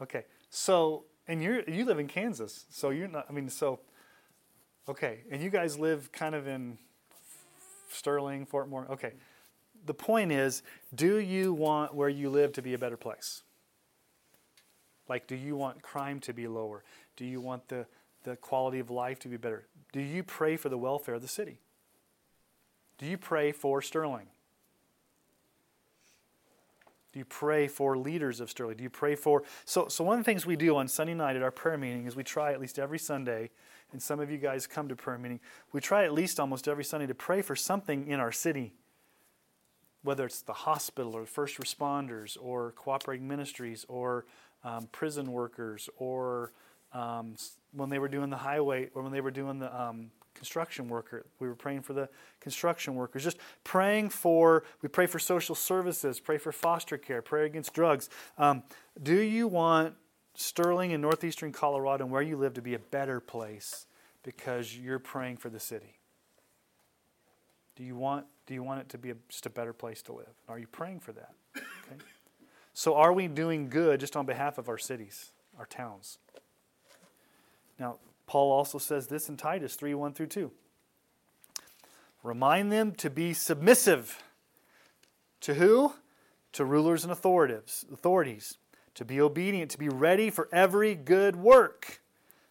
[0.02, 0.24] Okay.
[0.50, 3.26] So, and you you live in Kansas, so you're not.
[3.28, 3.80] I mean, so
[4.88, 6.78] okay, and you guys live kind of in
[7.90, 8.92] Sterling, Fort Morgan.
[8.92, 9.12] Okay,
[9.86, 10.62] the point is,
[10.94, 13.42] do you want where you live to be a better place?
[15.08, 16.84] Like, do you want crime to be lower?
[17.16, 17.86] Do you want the
[18.24, 19.66] the quality of life to be better?
[19.92, 21.58] Do you pray for the welfare of the city?
[22.98, 24.28] Do you pray for Sterling?
[27.12, 28.78] Do you pray for leaders of Sterling?
[28.78, 29.42] Do you pray for.
[29.66, 32.06] So, so, one of the things we do on Sunday night at our prayer meeting
[32.06, 33.50] is we try at least every Sunday,
[33.92, 35.40] and some of you guys come to prayer meeting,
[35.72, 38.72] we try at least almost every Sunday to pray for something in our city.
[40.02, 44.24] Whether it's the hospital or first responders or cooperating ministries or
[44.64, 46.52] um, prison workers or
[46.92, 47.36] um,
[47.72, 51.24] when they were doing the highway or when they were doing the um, construction worker.
[51.38, 52.08] We were praying for the
[52.40, 53.24] construction workers.
[53.24, 58.08] Just praying for, we pray for social services, pray for foster care, pray against drugs.
[58.38, 58.62] Um,
[59.02, 59.94] do you want
[60.34, 63.86] Sterling in northeastern Colorado and where you live to be a better place
[64.22, 65.98] because you're praying for the city?
[67.76, 70.12] Do you want, do you want it to be a, just a better place to
[70.12, 70.32] live?
[70.48, 71.32] Are you praying for that?
[71.56, 72.00] Okay.
[72.74, 76.18] So, are we doing good just on behalf of our cities, our towns?
[77.78, 77.98] Now,
[78.32, 80.50] Paul also says this in Titus 3 1 through 2.
[82.22, 84.22] Remind them to be submissive.
[85.42, 85.92] To who?
[86.54, 88.56] To rulers and authorities, authorities.
[88.94, 92.00] To be obedient, to be ready for every good work.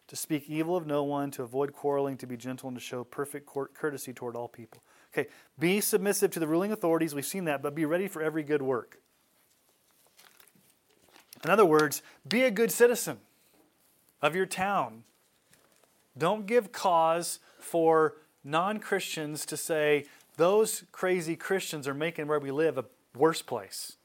[0.09, 3.03] To speak evil of no one, to avoid quarreling, to be gentle, and to show
[3.03, 4.83] perfect courtesy toward all people.
[5.11, 7.15] Okay, be submissive to the ruling authorities.
[7.15, 8.99] We've seen that, but be ready for every good work.
[11.43, 13.17] In other words, be a good citizen
[14.21, 15.05] of your town,
[16.17, 20.05] don't give cause for non Christians to say,
[20.37, 23.97] those crazy Christians are making where we live a worse place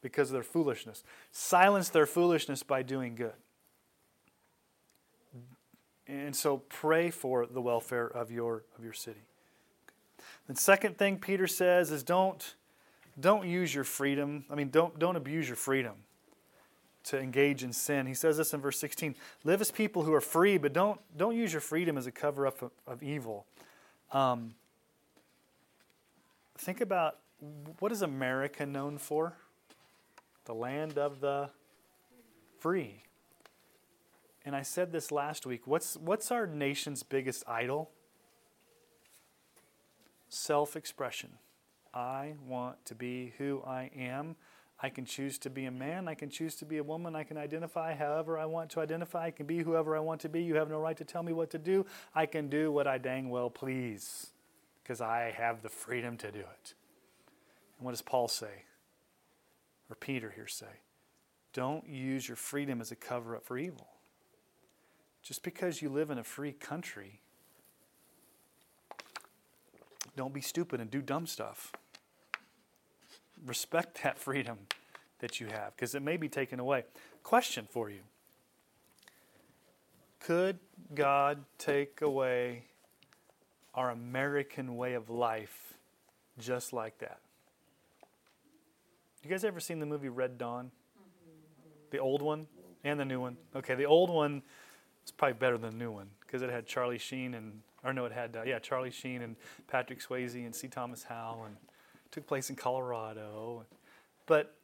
[0.00, 1.04] because of their foolishness.
[1.30, 3.34] Silence their foolishness by doing good.
[6.06, 9.22] And so pray for the welfare of your, of your city.
[10.48, 12.54] The second thing Peter says is don't,
[13.18, 14.44] don't use your freedom.
[14.50, 15.94] I mean, don't, don't abuse your freedom
[17.04, 18.06] to engage in sin.
[18.06, 21.36] He says this in verse 16 Live as people who are free, but don't, don't
[21.36, 23.46] use your freedom as a cover up of, of evil.
[24.12, 24.54] Um,
[26.58, 27.18] think about
[27.80, 29.34] what is America known for?
[30.44, 31.50] The land of the
[32.60, 33.02] free.
[34.44, 35.66] And I said this last week.
[35.66, 37.90] What's, what's our nation's biggest idol?
[40.28, 41.30] Self expression.
[41.94, 44.36] I want to be who I am.
[44.82, 46.08] I can choose to be a man.
[46.08, 47.14] I can choose to be a woman.
[47.14, 49.26] I can identify however I want to identify.
[49.26, 50.42] I can be whoever I want to be.
[50.42, 51.86] You have no right to tell me what to do.
[52.14, 54.28] I can do what I dang well please
[54.82, 56.74] because I have the freedom to do it.
[57.78, 58.64] And what does Paul say?
[59.88, 60.80] Or Peter here say?
[61.52, 63.86] Don't use your freedom as a cover up for evil.
[65.22, 67.20] Just because you live in a free country
[70.16, 71.72] don't be stupid and do dumb stuff.
[73.44, 74.58] Respect that freedom
[75.20, 76.84] that you have because it may be taken away.
[77.22, 78.00] Question for you
[80.20, 80.58] Could
[80.94, 82.64] God take away
[83.74, 85.74] our American way of life
[86.38, 87.20] just like that?
[89.22, 90.72] You guys ever seen the movie Red Dawn?
[91.90, 92.46] The old one
[92.82, 93.36] and the new one?
[93.54, 94.42] Okay, the old one
[95.04, 98.04] is probably better than the new one because it had Charlie Sheen and, or no,
[98.04, 99.36] it had, uh, yeah, Charlie Sheen and
[99.68, 100.66] Patrick Swayze and C.
[100.68, 101.56] Thomas Howell and
[102.12, 103.64] took place in Colorado.
[104.26, 104.54] But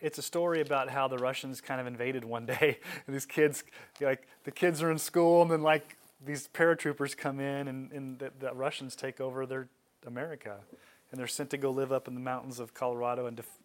[0.00, 3.62] it's a story about how the Russians kind of invaded one day, and these kids,
[4.00, 8.18] like the kids are in school, and then like these paratroopers come in, and, and
[8.18, 9.68] the, the Russians take over their
[10.06, 10.58] America,
[11.10, 13.26] and they're sent to go live up in the mountains of Colorado.
[13.26, 13.58] And def-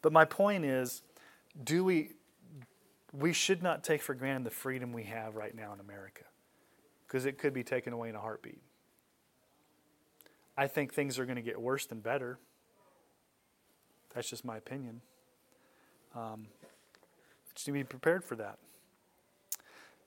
[0.00, 1.02] but my point is,
[1.62, 2.10] do we?
[3.12, 6.24] We should not take for granted the freedom we have right now in America,
[7.06, 8.62] because it could be taken away in a heartbeat.
[10.56, 12.38] I think things are going to get worse than better.
[14.14, 15.00] That's just my opinion.
[16.14, 16.46] Um,
[17.54, 18.58] just need to be prepared for that.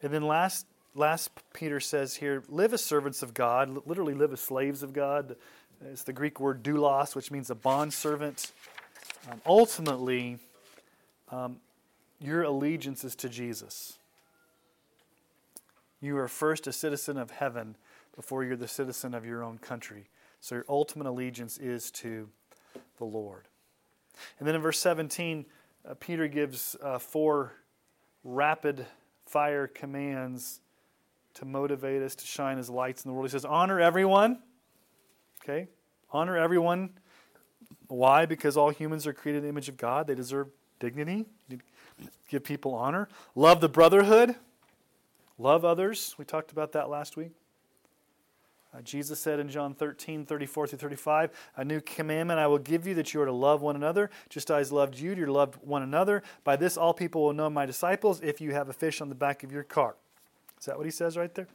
[0.01, 3.87] And then last, last Peter says here, live as servants of God.
[3.87, 5.35] Literally, live as slaves of God.
[5.91, 8.51] It's the Greek word doulos, which means a bond servant.
[9.31, 10.37] Um, ultimately,
[11.31, 11.57] um,
[12.19, 13.97] your allegiance is to Jesus.
[16.01, 17.75] You are first a citizen of heaven
[18.15, 20.05] before you're the citizen of your own country.
[20.39, 22.29] So your ultimate allegiance is to
[22.97, 23.47] the Lord.
[24.39, 25.45] And then in verse 17,
[25.87, 27.53] uh, Peter gives uh, four
[28.23, 28.85] rapid
[29.25, 30.61] fire commands
[31.35, 33.27] to motivate us to shine as lights in the world.
[33.27, 34.39] He says, Honor everyone.
[35.43, 35.67] Okay?
[36.11, 36.91] Honor everyone.
[37.87, 38.25] Why?
[38.25, 40.07] Because all humans are created in the image of God.
[40.07, 40.47] They deserve
[40.79, 41.25] dignity.
[42.29, 43.07] Give people honor.
[43.35, 44.35] Love the brotherhood.
[45.37, 46.15] Love others.
[46.17, 47.31] We talked about that last week.
[48.75, 52.85] Uh, Jesus said in John 13, 34 through 35, A new commandment I will give
[52.85, 55.31] you that you are to love one another, just as I loved you, you're to
[55.31, 56.23] love one another.
[56.43, 59.15] By this all people will know my disciples if you have a fish on the
[59.15, 59.95] back of your car.
[60.59, 61.47] Is that what he says right there?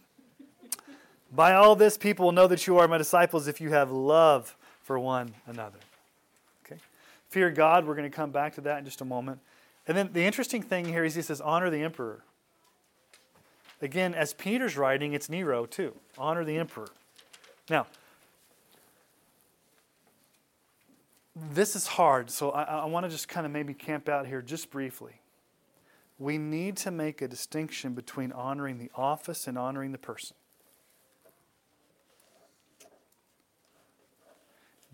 [1.33, 4.57] By all this people will know that you are my disciples if you have love
[4.83, 5.79] for one another.
[6.65, 6.81] Okay?
[7.29, 9.41] Fear God, we're going to come back to that in just a moment.
[9.87, 12.25] And then the interesting thing here is he says, honor the emperor.
[13.83, 15.95] Again, as Peter's writing, it's Nero too.
[16.19, 16.89] Honor the emperor.
[17.71, 17.87] Now,
[21.37, 24.43] this is hard, so I, I want to just kind of maybe camp out here
[24.43, 25.21] just briefly.
[26.19, 30.37] We need to make a distinction between honoring the office and honoring the person.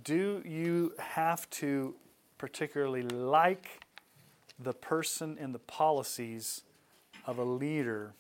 [0.05, 1.95] Do you have to
[2.37, 3.87] particularly like
[4.59, 6.61] the person and the policies
[7.27, 8.13] of a leader?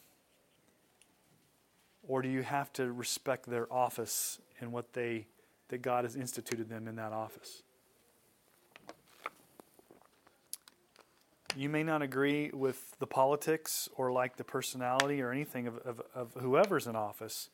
[2.08, 5.26] Or do you have to respect their office and what they
[5.68, 7.62] that God has instituted them in that office.
[11.56, 16.02] You may not agree with the politics or like the personality or anything of, of,
[16.14, 17.48] of whoever's in office,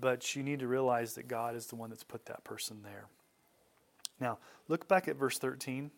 [0.00, 3.06] but you need to realize that God is the one that's put that person there.
[4.20, 4.38] Now,
[4.68, 5.92] look back at verse 13.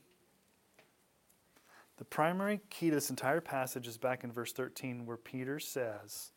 [1.97, 6.33] The primary key to this entire passage is back in verse 13, where Peter says,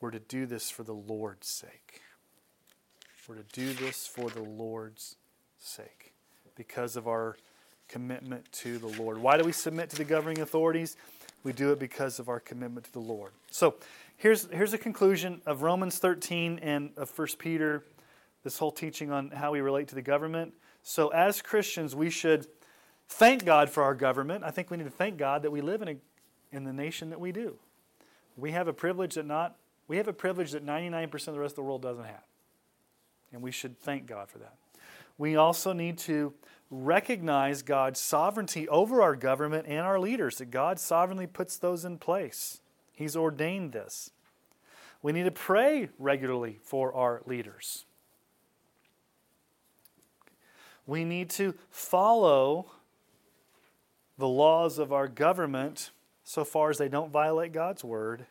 [0.00, 2.00] We're to do this for the Lord's sake.
[3.28, 5.16] We're to do this for the Lord's
[5.58, 6.14] sake
[6.56, 7.36] because of our
[7.88, 9.18] commitment to the Lord.
[9.18, 10.96] Why do we submit to the governing authorities?
[11.42, 13.32] We do it because of our commitment to the Lord.
[13.50, 13.76] So
[14.16, 17.84] here's, here's a conclusion of Romans 13 and of 1 Peter,
[18.42, 20.54] this whole teaching on how we relate to the government.
[20.82, 22.46] So as Christians, we should
[23.08, 24.44] thank God for our government.
[24.44, 25.96] I think we need to thank God that we live in, a,
[26.52, 27.56] in the nation that we do.
[28.36, 29.56] We have a privilege that not
[29.90, 32.22] we have a privilege that 99% of the rest of the world doesn't have.
[33.32, 34.54] And we should thank God for that.
[35.18, 36.32] We also need to
[36.70, 41.98] recognize God's sovereignty over our government and our leaders, that God sovereignly puts those in
[41.98, 42.60] place.
[42.92, 44.12] He's ordained this.
[45.02, 47.84] We need to pray regularly for our leaders.
[50.86, 52.70] We need to follow
[54.18, 55.90] the laws of our government
[56.22, 58.26] so far as they don't violate God's word.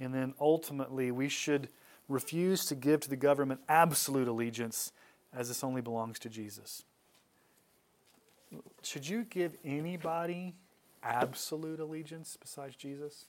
[0.00, 1.68] And then ultimately, we should
[2.08, 4.92] refuse to give to the government absolute allegiance
[5.32, 6.84] as this only belongs to Jesus.
[8.82, 10.54] Should you give anybody
[11.02, 13.26] absolute allegiance besides Jesus?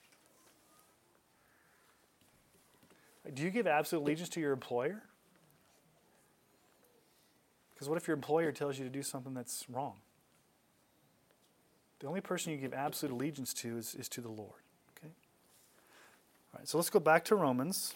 [3.34, 5.04] Do you give absolute allegiance to your employer?
[7.74, 9.98] Because what if your employer tells you to do something that's wrong?
[12.00, 14.62] The only person you give absolute allegiance to is, is to the Lord.
[16.54, 17.94] All right, so let's go back to Romans.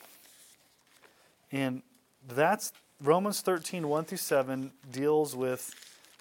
[1.52, 1.82] And
[2.28, 5.74] that's Romans 13, 1 through 7 deals with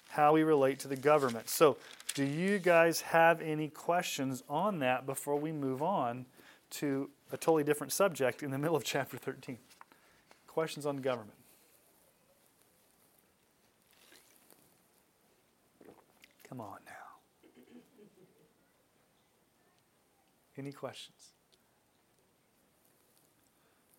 [0.09, 1.49] how we relate to the government.
[1.49, 1.77] So,
[2.13, 6.25] do you guys have any questions on that before we move on
[6.71, 9.57] to a totally different subject in the middle of chapter 13?
[10.47, 11.37] Questions on government?
[16.47, 16.91] Come on now.
[20.57, 21.34] Any questions?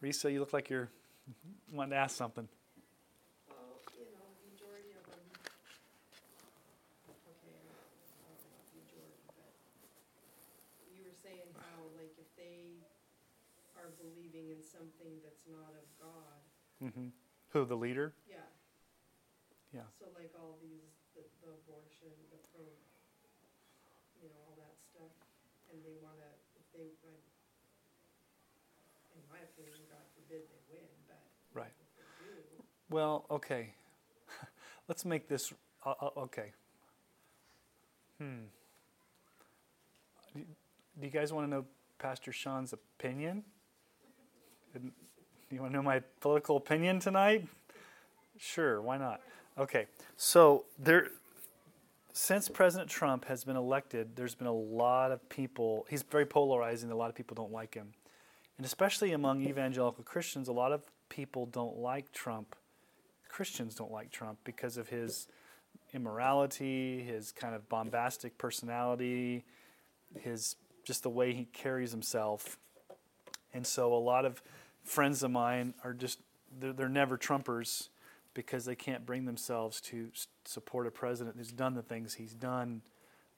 [0.02, 0.88] Risa, you look like you're
[1.72, 2.46] wanting to ask something.
[3.48, 5.24] Well, you know, the majority of them,
[7.08, 9.52] okay, I don't know about the majority, but
[10.92, 12.84] you were saying how, like, if they
[13.80, 16.40] are believing in something that's not of God,
[16.84, 17.08] Mm-hmm.
[17.56, 18.12] Who, the leader?
[18.28, 18.44] yeah.
[19.72, 19.88] Yeah.
[19.96, 22.68] So like all these, the, the abortion, the pro,
[24.20, 25.08] you know, all that stuff,
[25.72, 27.16] and they wanna, if they, would
[29.16, 31.16] in my opinion, God forbid they win, but
[31.56, 31.72] Right.
[31.80, 32.36] if they do,
[32.90, 33.70] Well, okay.
[34.88, 35.52] Let's make this
[35.84, 36.52] uh, uh, okay.
[38.18, 38.46] Hmm.
[40.34, 40.40] Do
[40.98, 41.64] do you guys want to know
[41.98, 43.44] Pastor Sean's opinion?
[44.74, 44.92] And
[45.50, 47.46] You want to know my political opinion tonight?
[48.38, 49.20] Sure, why not?
[49.58, 49.86] Okay.
[50.16, 51.08] So there
[52.16, 56.90] since President Trump has been elected, there's been a lot of people, he's very polarizing,
[56.90, 57.92] a lot of people don't like him.
[58.56, 62.56] And especially among evangelical Christians, a lot of people don't like Trump.
[63.28, 65.28] Christians don't like Trump because of his
[65.92, 69.44] immorality, his kind of bombastic personality,
[70.20, 72.58] his just the way he carries himself.
[73.52, 74.42] And so a lot of
[74.84, 76.20] friends of mine are just
[76.58, 77.88] they're, they're never Trumpers
[78.34, 80.10] because they can't bring themselves to
[80.44, 82.82] support a president who's done the things he's done,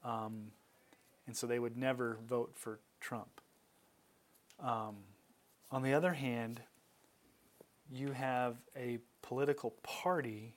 [0.05, 0.51] um,
[1.27, 3.41] and so they would never vote for Trump.
[4.61, 4.97] Um,
[5.71, 6.61] on the other hand,
[7.93, 10.55] you have a political party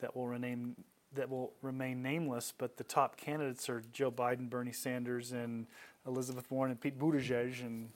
[0.00, 0.76] that will remain
[1.14, 5.66] that will remain nameless, but the top candidates are Joe Biden, Bernie Sanders, and
[6.06, 7.88] Elizabeth Warren, and Pete Buttigieg, and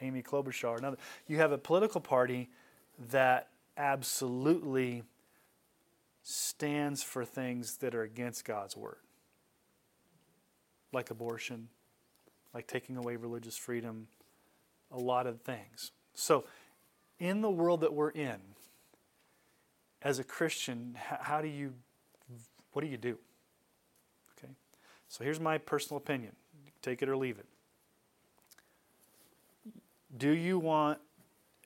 [0.00, 0.76] Amy Klobuchar.
[0.76, 0.96] And other.
[1.26, 2.50] You have a political party
[3.10, 5.04] that absolutely
[6.22, 8.98] stands for things that are against God's word,
[10.92, 11.68] like abortion,
[12.52, 14.08] like taking away religious freedom,
[14.90, 15.92] a lot of things.
[16.14, 16.44] So,
[17.24, 18.38] in the world that we're in,
[20.02, 21.72] as a Christian, how do you,
[22.72, 23.18] what do you do?
[24.38, 24.52] Okay,
[25.08, 26.32] so here's my personal opinion.
[26.82, 27.46] Take it or leave it.
[30.16, 30.98] Do you want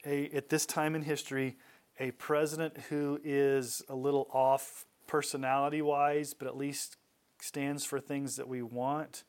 [0.07, 1.57] a at this time in history
[1.99, 6.97] a president who is a little off personality wise, but at least
[7.41, 9.25] stands for things that we want?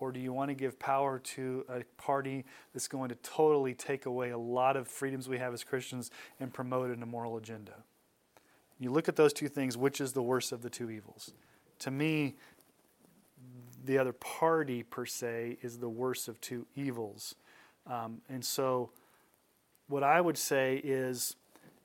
[0.00, 4.06] Or do you want to give power to a party that's going to totally take
[4.06, 7.74] away a lot of freedoms we have as Christians and promote an immoral agenda?
[8.78, 11.32] You look at those two things, which is the worst of the two evils?
[11.80, 12.36] To me,
[13.84, 17.34] the other party, per se, is the worst of two evils.
[17.86, 18.90] Um, and so,
[19.88, 21.36] what I would say is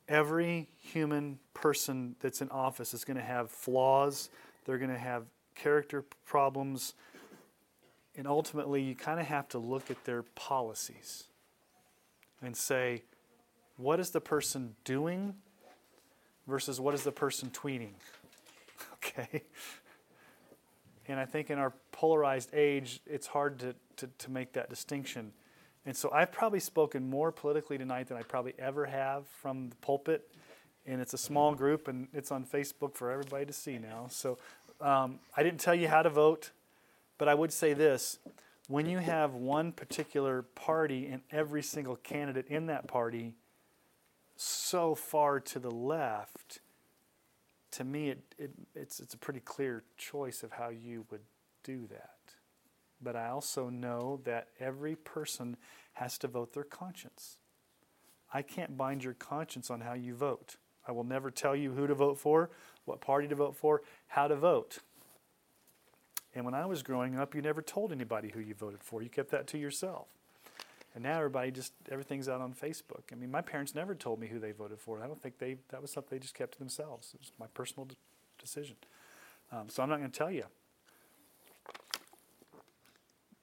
[0.07, 4.30] every human person that's in office is going to have flaws,
[4.66, 6.93] they're going to have character problems,
[8.18, 11.26] and ultimately, you kind of have to look at their policies
[12.41, 13.03] and say,
[13.78, 15.36] what is the person doing
[16.47, 17.93] versus what is the person tweeting?
[18.93, 19.43] okay.
[21.07, 25.32] And I think in our polarized age, it's hard to, to, to make that distinction.
[25.86, 29.76] And so I've probably spoken more politically tonight than I probably ever have from the
[29.78, 30.32] pulpit.
[30.88, 34.05] And it's a small group, and it's on Facebook for everybody to see now.
[34.09, 34.38] So
[34.82, 36.51] um, I didn't tell you how to vote,
[37.18, 38.20] but I would say this
[38.68, 43.36] when you have one particular party and every single candidate in that party
[44.36, 46.59] so far to the left,
[47.72, 51.22] to me, it, it, it's, it's a pretty clear choice of how you would
[51.63, 52.11] do that.
[53.01, 55.57] But I also know that every person
[55.93, 57.38] has to vote their conscience.
[58.34, 60.57] I can't bind your conscience on how you vote.
[60.88, 62.49] I will never tell you who to vote for,
[62.86, 64.80] what party to vote for, how to vote.
[66.36, 69.01] And when I was growing up, you never told anybody who you voted for.
[69.01, 70.07] You kept that to yourself.
[70.93, 73.03] And now everybody just everything's out on Facebook.
[73.11, 75.01] I mean, my parents never told me who they voted for.
[75.01, 77.11] I don't think they that was something they just kept to themselves.
[77.13, 77.95] It was my personal de-
[78.38, 78.75] decision.
[79.51, 80.45] Um, so I'm not going to tell you.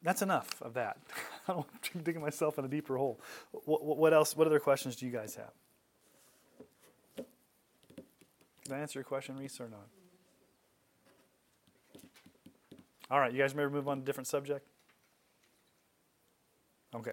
[0.03, 0.99] That's enough of that.
[1.49, 3.21] I don't keep digging myself in a deeper hole.
[3.53, 4.37] What, what else?
[4.37, 5.53] What other questions do you guys have?
[8.65, 9.89] Did I answer your question, Reese, or not?
[13.13, 14.67] All right, you guys maybe move on to a different subject?
[16.95, 17.13] Okay.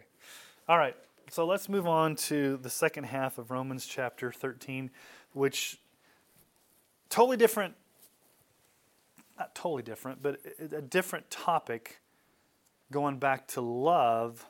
[0.69, 0.95] All right,
[1.31, 4.89] So let's move on to the second half of Romans chapter 13,
[5.33, 5.77] which
[7.09, 7.75] totally different,
[9.37, 10.39] not totally different, but
[10.71, 11.99] a different topic
[12.91, 14.45] going back to love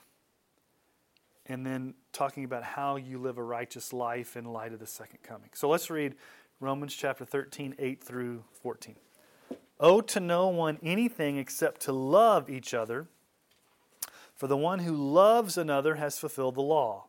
[1.48, 5.22] and then talking about how you live a righteous life in light of the second
[5.22, 5.50] coming.
[5.54, 6.16] So let's read
[6.62, 8.96] Romans chapter 13, 8 through 14.
[9.80, 13.08] Owe to no one anything except to love each other,
[14.36, 17.06] for the one who loves another has fulfilled the law.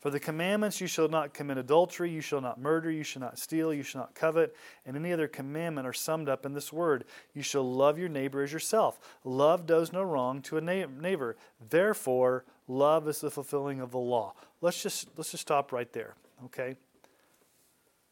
[0.00, 3.38] For the commandments, you shall not commit adultery, you shall not murder, you shall not
[3.38, 7.04] steal, you shall not covet, and any other commandment are summed up in this word
[7.34, 8.98] You shall love your neighbor as yourself.
[9.24, 11.36] Love does no wrong to a neighbor.
[11.68, 14.32] Therefore, love is the fulfilling of the law.
[14.62, 16.14] Let's just, let's just stop right there,
[16.46, 16.76] okay?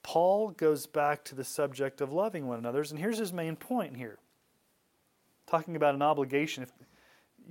[0.09, 3.94] Paul goes back to the subject of loving one another, and here's his main point
[3.94, 4.16] here
[5.46, 6.62] talking about an obligation.
[6.62, 6.72] If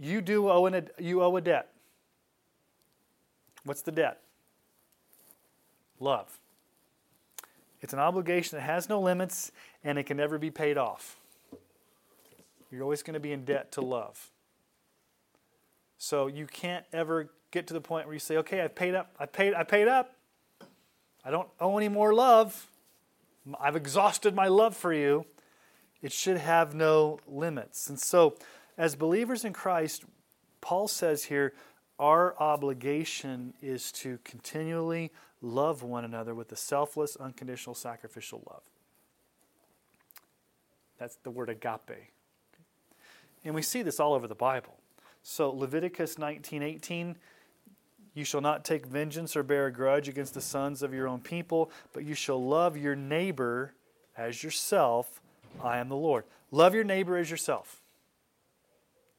[0.02, 1.70] you do owe, an, you owe a debt.
[3.64, 4.22] What's the debt?
[6.00, 6.40] Love.
[7.82, 9.52] It's an obligation that has no limits
[9.84, 11.16] and it can never be paid off.
[12.72, 14.32] You're always going to be in debt to love.
[16.00, 19.14] So you can't ever get to the point where you say, "Okay, I've paid up.
[19.20, 20.17] I paid I paid up.
[21.28, 22.72] I don't owe any more love.
[23.60, 25.26] I've exhausted my love for you."
[26.02, 27.90] It should have no limits.
[27.90, 28.38] And so
[28.78, 30.06] as believers in Christ,
[30.62, 31.54] Paul says here,
[32.00, 35.12] our obligation is to continually
[35.42, 38.64] love one another with a selfless, unconditional, sacrificial love.
[40.98, 42.14] That's the word agape.
[43.44, 44.80] And we see this all over the Bible.
[45.24, 47.18] So Leviticus 19:18
[48.18, 51.20] you shall not take vengeance or bear a grudge against the sons of your own
[51.20, 53.74] people, but you shall love your neighbor
[54.18, 55.22] as yourself.
[55.64, 56.24] I am the Lord.
[56.50, 57.84] Love your neighbor as yourself.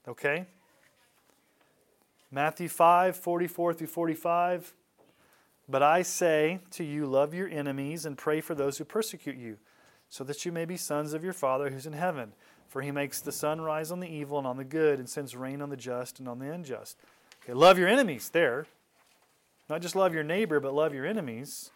[0.09, 0.47] Okay?
[2.33, 4.75] Matthew 5, 44 through 45.
[5.69, 9.59] But I say to you, love your enemies and pray for those who persecute you,
[10.09, 12.33] so that you may be sons of your Father who's in heaven.
[12.67, 15.37] For he makes the sun rise on the evil and on the good, and sends
[15.37, 16.97] rain on the just and on the unjust.
[17.45, 18.67] Okay, love your enemies there.
[19.69, 21.71] Not just love your neighbor, but love your enemies.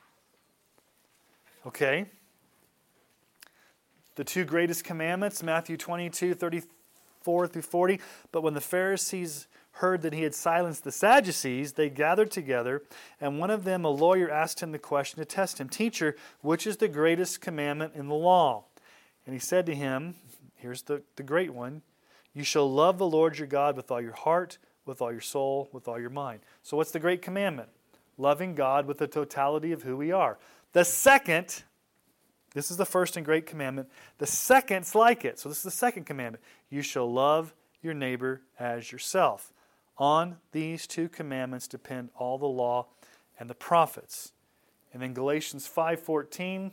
[1.66, 2.06] Okay?
[4.14, 8.00] The two greatest commandments, Matthew 22, 34 through 40.
[8.30, 12.82] But when the Pharisees heard that he had silenced the Sadducees, they gathered together,
[13.20, 16.66] and one of them, a lawyer, asked him the question to test him Teacher, which
[16.66, 18.64] is the greatest commandment in the law?
[19.24, 20.14] And he said to him,
[20.56, 21.82] Here's the, the great one
[22.34, 25.68] You shall love the Lord your God with all your heart, with all your soul,
[25.72, 26.40] with all your mind.
[26.62, 27.70] So, what's the great commandment?
[28.18, 30.38] Loving God with the totality of who we are.
[30.72, 31.64] The second,
[32.54, 33.88] this is the first and great commandment.
[34.18, 35.38] The second's like it.
[35.38, 36.42] So, this is the second commandment.
[36.70, 39.52] You shall love your neighbor as yourself.
[39.98, 42.86] On these two commandments depend all the law
[43.38, 44.32] and the prophets.
[44.92, 46.72] And then Galatians 5:14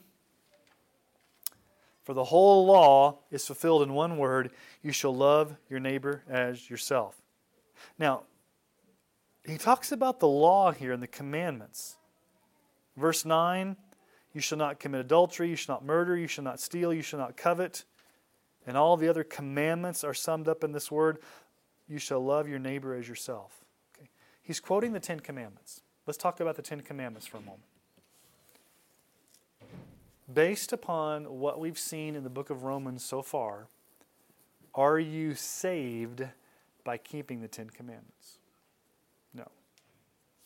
[2.03, 6.69] For the whole law is fulfilled in one word, you shall love your neighbor as
[6.69, 7.21] yourself.
[7.97, 8.23] Now,
[9.45, 11.97] he talks about the law here and the commandments.
[12.97, 13.77] Verse 9,
[14.33, 17.19] you shall not commit adultery, you shall not murder, you shall not steal, you shall
[17.19, 17.85] not covet.
[18.67, 21.19] And all the other commandments are summed up in this word
[21.89, 23.65] you shall love your neighbor as yourself.
[23.97, 24.09] Okay.
[24.41, 25.81] He's quoting the Ten Commandments.
[26.05, 27.63] Let's talk about the Ten Commandments for a moment.
[30.31, 33.67] Based upon what we've seen in the book of Romans so far,
[34.75, 36.23] are you saved
[36.83, 38.38] by keeping the Ten Commandments?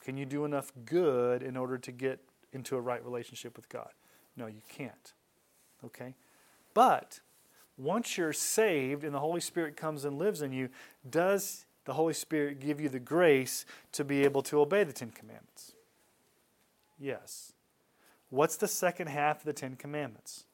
[0.04, 2.20] Can you do enough good in order to get
[2.52, 3.90] into a right relationship with God?
[4.36, 5.14] No, you can't.
[5.86, 6.16] Okay?
[6.74, 7.22] But
[7.78, 10.70] once you're saved and the Holy Spirit comes and lives in you,
[11.10, 15.12] does the Holy Spirit give you the grace to be able to obey the Ten
[15.12, 15.74] Commandments?
[17.00, 17.54] Yes.
[18.30, 20.46] What's the second half of the Ten Commandments?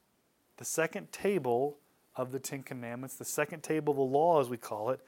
[0.57, 1.77] The second table
[2.15, 4.99] of the Ten Commandments, the second table of the law, as we call it,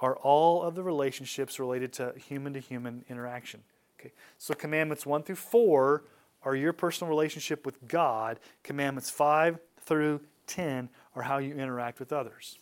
[0.00, 3.62] are all of the relationships related to human to human interaction.
[4.04, 4.12] Okay.
[4.36, 6.04] So commandments 1 through 4
[6.44, 8.38] are your personal relationship with God.
[8.62, 12.58] Commandments 5 through 10 are how you interact with others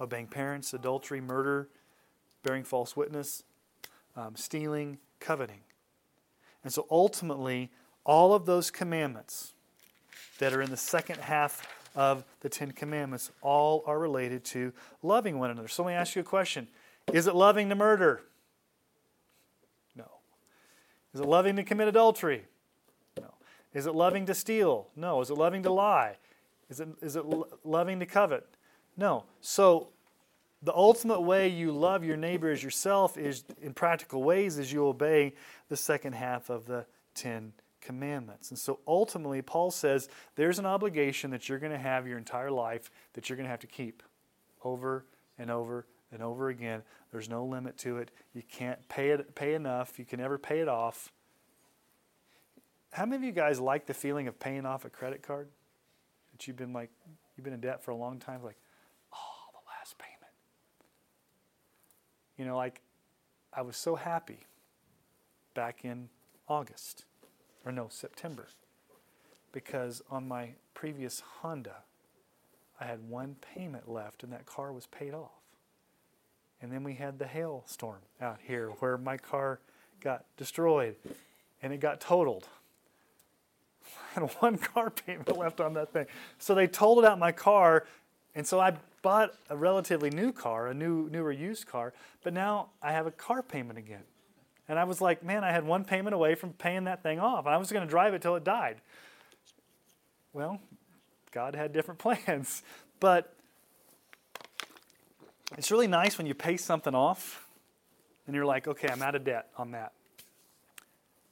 [0.00, 1.68] obeying parents, adultery, murder,
[2.42, 3.42] bearing false witness,
[4.16, 5.60] um, stealing, coveting.
[6.64, 7.70] And so ultimately,
[8.04, 9.52] all of those commandments
[10.38, 14.72] that are in the second half of the Ten Commandments all are related to
[15.02, 15.68] loving one another.
[15.68, 16.68] So let me ask you a question
[17.12, 18.22] Is it loving to murder?
[21.14, 22.44] Is it loving to commit adultery?
[23.18, 23.34] No.
[23.74, 24.88] Is it loving to steal?
[24.96, 25.20] No.
[25.20, 26.16] Is it loving to lie?
[26.68, 27.24] Is it, is it
[27.64, 28.46] loving to covet?
[28.96, 29.24] No.
[29.40, 29.88] So
[30.62, 34.86] the ultimate way you love your neighbor as yourself is in practical ways is you
[34.86, 35.34] obey
[35.68, 38.50] the second half of the Ten Commandments.
[38.50, 42.50] And so ultimately, Paul says there's an obligation that you're going to have your entire
[42.50, 44.02] life that you're going to have to keep
[44.62, 45.06] over
[45.38, 46.82] and over and over again.
[47.12, 48.10] There's no limit to it.
[48.34, 49.98] You can't pay it pay enough.
[49.98, 51.12] You can never pay it off.
[52.92, 55.48] How many of you guys like the feeling of paying off a credit card?
[56.32, 56.90] That you've been like
[57.36, 58.58] you've been in debt for a long time, like,
[59.12, 60.32] oh, the last payment.
[62.36, 62.80] You know, like
[63.52, 64.46] I was so happy
[65.54, 66.08] back in
[66.48, 67.04] August,
[67.64, 68.48] or no, September,
[69.52, 71.76] because on my previous Honda,
[72.80, 75.39] I had one payment left and that car was paid off.
[76.62, 79.60] And then we had the hailstorm out here where my car
[80.00, 80.96] got destroyed
[81.62, 82.48] and it got totaled.
[84.16, 86.06] I had one car payment left on that thing.
[86.38, 87.86] So they totaled out my car,
[88.34, 91.92] and so I bought a relatively new car, a new newer used car,
[92.22, 94.02] but now I have a car payment again.
[94.68, 97.46] And I was like, man, I had one payment away from paying that thing off.
[97.46, 98.76] I was going to drive it till it died.
[100.32, 100.60] Well,
[101.32, 102.62] God had different plans.
[103.00, 103.34] But
[105.56, 107.46] it's really nice when you pay something off
[108.26, 109.92] and you're like, okay, I'm out of debt on that.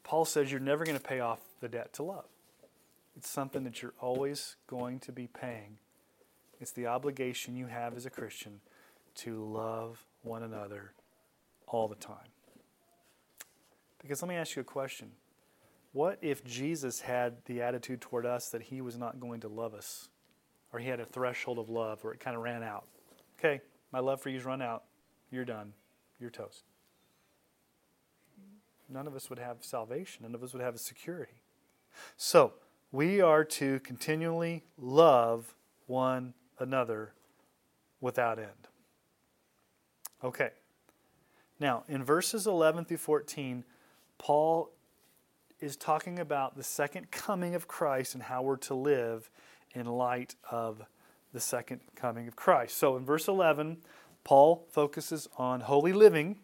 [0.03, 2.25] Paul says you're never going to pay off the debt to love.
[3.17, 5.79] It's something that you're always going to be paying.
[6.61, 8.61] It's the obligation you have as a Christian
[9.17, 10.93] to love one another
[11.67, 12.17] all the time.
[14.01, 15.11] Because let me ask you a question.
[15.93, 19.75] What if Jesus had the attitude toward us that he was not going to love
[19.75, 20.09] us?
[20.73, 22.85] Or he had a threshold of love where it kind of ran out?
[23.39, 23.61] Okay,
[23.93, 24.85] my love for you's run out.
[25.31, 25.73] You're done.
[26.21, 26.65] You're toast.
[28.89, 30.23] None of us would have salvation.
[30.23, 31.43] None of us would have a security.
[32.17, 32.55] So,
[32.91, 35.55] we are to continually love
[35.87, 37.13] one another
[38.01, 38.69] without end.
[40.25, 40.51] Okay.
[41.61, 43.65] Now, in verses 11 through 14,
[44.17, 44.71] Paul
[45.61, 49.31] is talking about the second coming of Christ and how we're to live
[49.75, 50.83] in light of
[51.33, 52.77] the second coming of Christ.
[52.77, 53.79] So in verse 11,
[54.25, 56.39] Paul focuses on holy living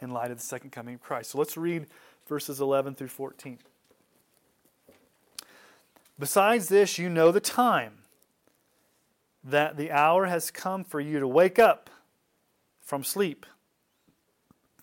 [0.00, 1.30] in light of the second coming of Christ.
[1.30, 1.86] So let's read
[2.26, 3.58] verses 11 through 14.
[6.18, 7.98] Besides this, you know the time,
[9.44, 11.90] that the hour has come for you to wake up
[12.80, 13.46] from sleep.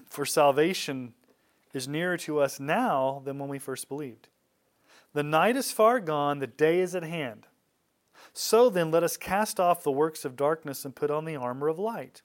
[0.10, 1.14] For salvation
[1.74, 4.30] is nearer to us now than when we first believed.
[5.14, 7.46] The night is far gone, the day is at hand.
[8.38, 11.70] So then, let us cast off the works of darkness and put on the armor
[11.70, 12.22] of light.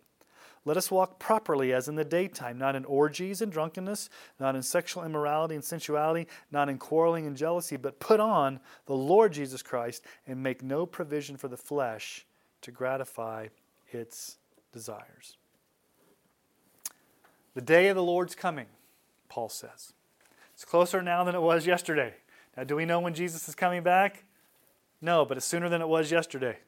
[0.64, 4.62] Let us walk properly as in the daytime, not in orgies and drunkenness, not in
[4.62, 9.62] sexual immorality and sensuality, not in quarreling and jealousy, but put on the Lord Jesus
[9.62, 12.26] Christ and make no provision for the flesh
[12.62, 13.46] to gratify
[13.92, 14.36] its
[14.72, 15.36] desires.
[17.54, 18.66] The day of the Lord's coming.
[19.28, 19.92] Paul says.
[20.54, 22.14] It's closer now than it was yesterday.
[22.56, 24.24] Now, do we know when Jesus is coming back?
[25.00, 26.58] No, but it's sooner than it was yesterday.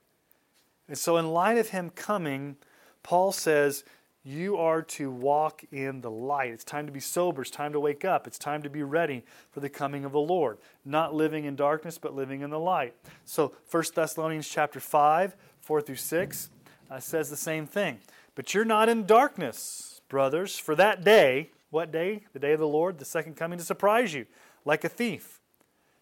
[0.89, 2.57] And so, in light of him coming,
[3.03, 3.85] Paul says,
[4.24, 6.51] You are to walk in the light.
[6.51, 7.43] It's time to be sober.
[7.43, 8.26] It's time to wake up.
[8.26, 10.59] It's time to be ready for the coming of the Lord.
[10.85, 12.95] Not living in darkness, but living in the light.
[13.24, 16.51] So, 1 Thessalonians chapter 5, 4 through 6
[16.91, 17.99] uh, says the same thing.
[18.35, 22.24] But you're not in darkness, brothers, for that day, what day?
[22.33, 24.26] The day of the Lord, the second coming to surprise you,
[24.64, 25.41] like a thief.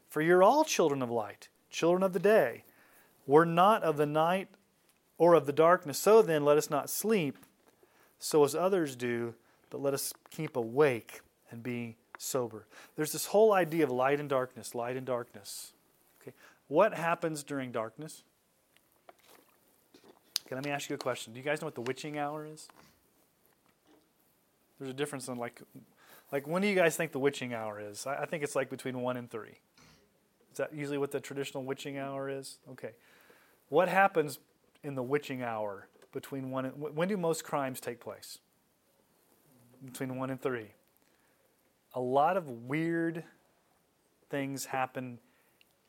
[0.08, 2.64] For you're all children of light, children of the day.
[3.26, 4.48] We're not of the night
[5.18, 5.98] or of the darkness.
[5.98, 7.38] So then, let us not sleep,
[8.18, 9.34] so as others do,
[9.70, 12.66] but let us keep awake and be sober.
[12.96, 15.72] There's this whole idea of light and darkness, light and darkness.
[16.20, 16.34] Okay,
[16.68, 18.22] what happens during darkness?
[20.46, 21.32] Okay, let me ask you a question.
[21.32, 22.68] Do you guys know what the witching hour is?
[24.78, 25.60] There's a difference in like,
[26.32, 28.06] like when do you guys think the witching hour is?
[28.06, 29.58] I, I think it's like between one and three.
[30.60, 32.58] That usually what the traditional witching hour is?
[32.72, 32.90] Okay.
[33.70, 34.38] What happens
[34.82, 38.40] in the witching hour between one and when do most crimes take place?
[39.82, 40.74] Between one and three.
[41.94, 43.24] A lot of weird
[44.28, 45.18] things happen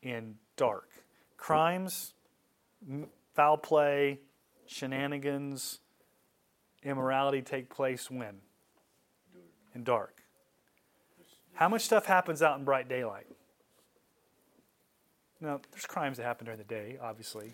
[0.01, 0.87] in dark.
[1.35, 2.13] Crimes,
[3.35, 4.21] foul play,
[4.67, 5.81] shenanigans,
[6.81, 8.37] immorality take place when?
[9.75, 10.23] In dark.
[11.55, 13.27] How much stuff happens out in bright daylight?
[15.41, 17.53] Now, there's crimes that happen during the day, obviously.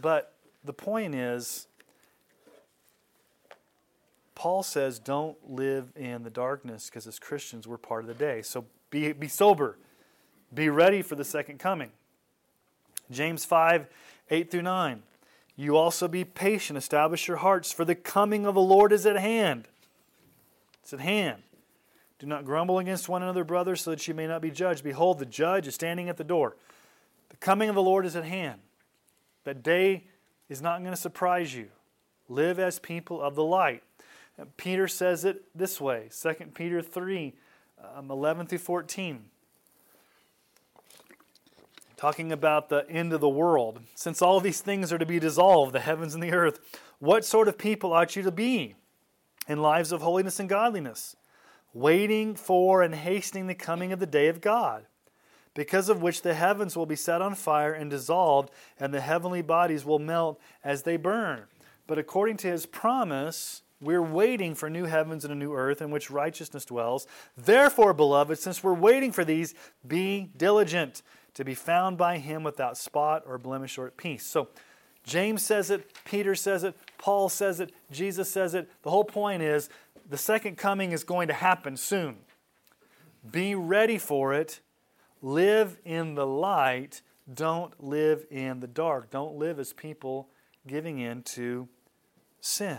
[0.00, 0.34] But
[0.64, 1.66] the point is,
[4.34, 8.42] Paul says, don't live in the darkness because as Christians, we're part of the day.
[8.42, 9.78] So be, be sober,
[10.54, 11.90] be ready for the second coming.
[13.10, 13.86] James 5
[14.30, 15.02] 8 through 9.
[15.56, 19.16] You also be patient, establish your hearts, for the coming of the Lord is at
[19.16, 19.66] hand.
[20.82, 21.42] It's at hand.
[22.18, 24.82] Do not grumble against one another, brothers, so that you may not be judged.
[24.82, 26.56] Behold, the judge is standing at the door.
[27.28, 28.60] The coming of the Lord is at hand.
[29.44, 30.04] That day
[30.48, 31.68] is not going to surprise you.
[32.28, 33.82] Live as people of the light.
[34.56, 37.34] Peter says it this way 2 Peter 3
[37.96, 39.24] um, 11 through 14
[41.98, 43.80] talking about the end of the world.
[43.96, 46.60] Since all these things are to be dissolved, the heavens and the earth,
[47.00, 48.76] what sort of people ought you to be
[49.48, 51.16] in lives of holiness and godliness,
[51.72, 54.86] waiting for and hastening the coming of the day of God,
[55.54, 59.42] because of which the heavens will be set on fire and dissolved, and the heavenly
[59.42, 61.44] bodies will melt as they burn.
[61.86, 65.90] But according to his promise, we're waiting for new heavens and a new earth in
[65.90, 67.06] which righteousness dwells.
[67.36, 69.54] Therefore, beloved, since we're waiting for these,
[69.86, 71.02] be diligent
[71.34, 74.26] to be found by him without spot or blemish or at peace.
[74.26, 74.48] So
[75.04, 78.68] James says it, Peter says it, Paul says it, Jesus says it.
[78.82, 79.70] The whole point is
[80.08, 82.16] the second coming is going to happen soon.
[83.30, 84.60] Be ready for it.
[85.20, 87.02] Live in the light.
[87.32, 89.10] Don't live in the dark.
[89.10, 90.28] Don't live as people
[90.66, 91.68] giving in to
[92.40, 92.78] sin.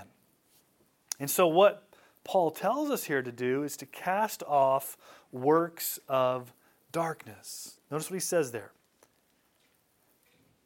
[1.19, 1.89] And so, what
[2.23, 4.97] Paul tells us here to do is to cast off
[5.32, 6.53] works of
[6.91, 7.80] darkness.
[7.91, 8.71] Notice what he says there.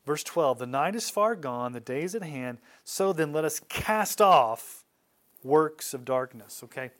[0.05, 2.59] Verse 12 The night is far gone, the day is at hand.
[2.83, 4.82] So then let us cast off
[5.43, 6.61] works of darkness.
[6.63, 6.91] Okay?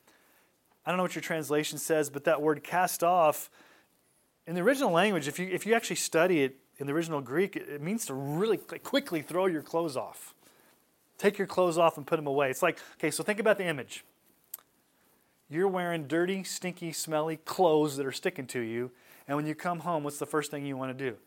[0.86, 3.50] I don't know what your translation says, but that word cast off,
[4.46, 7.56] in the original language, if you, if you actually study it in the original Greek,
[7.56, 10.34] it, it means to really quickly throw your clothes off.
[11.18, 12.50] Take your clothes off and put them away.
[12.50, 14.04] It's like, okay, so think about the image.
[15.50, 18.92] You're wearing dirty, stinky, smelly clothes that are sticking to you,
[19.28, 21.18] and when you come home, what's the first thing you want to do?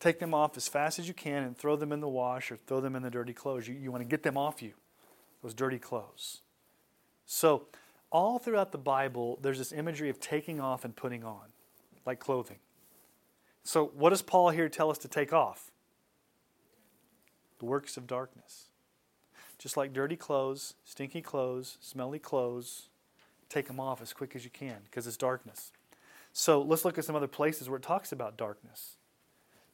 [0.00, 2.56] Take them off as fast as you can and throw them in the wash or
[2.56, 3.68] throw them in the dirty clothes.
[3.68, 4.72] You, you want to get them off you,
[5.42, 6.40] those dirty clothes.
[7.26, 7.66] So,
[8.10, 11.48] all throughout the Bible, there's this imagery of taking off and putting on,
[12.06, 12.58] like clothing.
[13.64, 15.72] So, what does Paul here tell us to take off?
[17.58, 18.68] The works of darkness.
[19.58, 22.88] Just like dirty clothes, stinky clothes, smelly clothes,
[23.48, 25.72] take them off as quick as you can because it's darkness.
[26.32, 28.96] So let's look at some other places where it talks about darkness.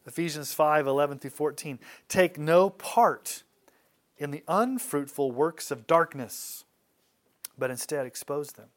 [0.07, 1.79] Ephesians 5 11 through 14.
[2.09, 3.43] Take no part
[4.17, 6.65] in the unfruitful works of darkness,
[7.59, 8.69] but instead expose them.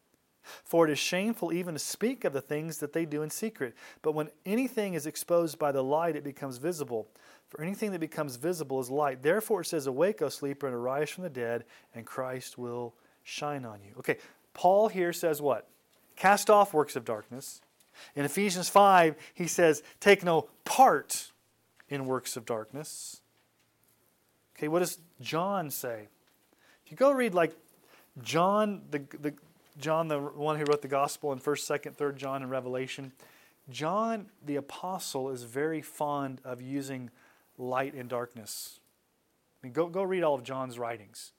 [0.63, 3.75] For it is shameful even to speak of the things that they do in secret.
[4.01, 7.07] But when anything is exposed by the light, it becomes visible.
[7.49, 9.23] For anything that becomes visible is light.
[9.23, 13.65] Therefore it says, Awake, O sleeper, and arise from the dead, and Christ will shine
[13.65, 13.93] on you.
[13.99, 14.17] Okay,
[14.53, 15.67] Paul here says what?
[16.15, 17.61] Cast off works of darkness.
[18.15, 21.31] In Ephesians 5, he says, Take no part
[21.89, 23.21] in works of darkness.
[24.57, 26.07] Okay, what does John say?
[26.85, 27.55] If you go read like
[28.21, 29.33] John, the, the
[29.77, 33.11] John, the one who wrote the gospel in 1st, 2nd, 3rd John and Revelation,
[33.69, 37.09] John the apostle is very fond of using
[37.57, 38.79] light and darkness.
[39.61, 41.31] I mean, go, go read all of John's writings.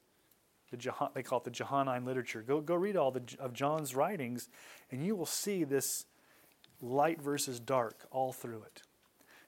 [0.71, 2.43] The they call it the Johannine literature.
[2.43, 4.49] Go, go read all the, of John's writings,
[4.91, 6.07] and you will see this
[6.83, 8.83] light versus dark all through it.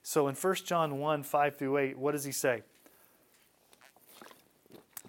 [0.01, 2.63] So in 1 John 1 5 through 8, what does he say?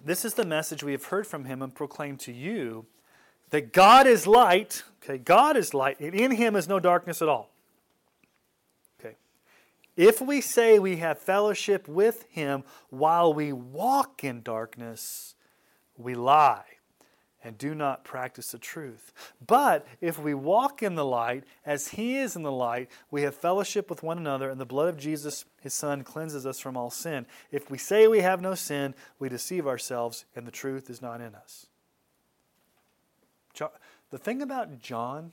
[0.03, 2.85] This is the message we have heard from him and proclaimed to you
[3.51, 4.83] that God is light.
[5.03, 7.51] Okay, God is light, and in him is no darkness at all.
[8.99, 9.15] Okay.
[9.95, 15.35] If we say we have fellowship with him while we walk in darkness,
[15.97, 16.65] we lie
[17.43, 19.13] and do not practice the truth.
[19.45, 23.35] But if we walk in the light as he is in the light, we have
[23.35, 26.89] fellowship with one another, and the blood of Jesus, his son, cleanses us from all
[26.91, 27.25] sin.
[27.51, 31.21] If we say we have no sin, we deceive ourselves, and the truth is not
[31.21, 31.67] in us.
[34.11, 35.31] The thing about John,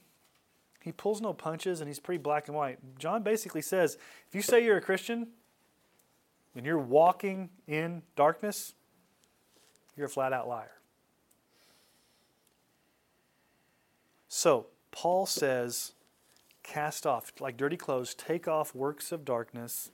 [0.82, 2.78] he pulls no punches and he's pretty black and white.
[2.98, 3.98] John basically says
[4.28, 5.28] if you say you're a Christian
[6.54, 8.74] and you're walking in darkness,
[9.96, 10.77] you're a flat out liar.
[14.38, 15.94] So, Paul says,
[16.62, 19.90] cast off, like dirty clothes, take off works of darkness.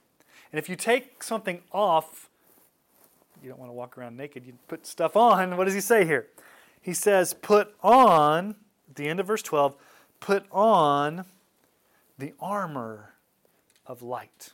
[0.53, 2.29] And if you take something off,
[3.43, 5.57] you don't want to walk around naked, you put stuff on.
[5.57, 6.27] What does he say here?
[6.83, 8.57] He says, put on,
[8.91, 9.77] at the end of verse 12,
[10.21, 11.25] put on
[12.19, 13.15] the armor
[13.87, 14.51] of light.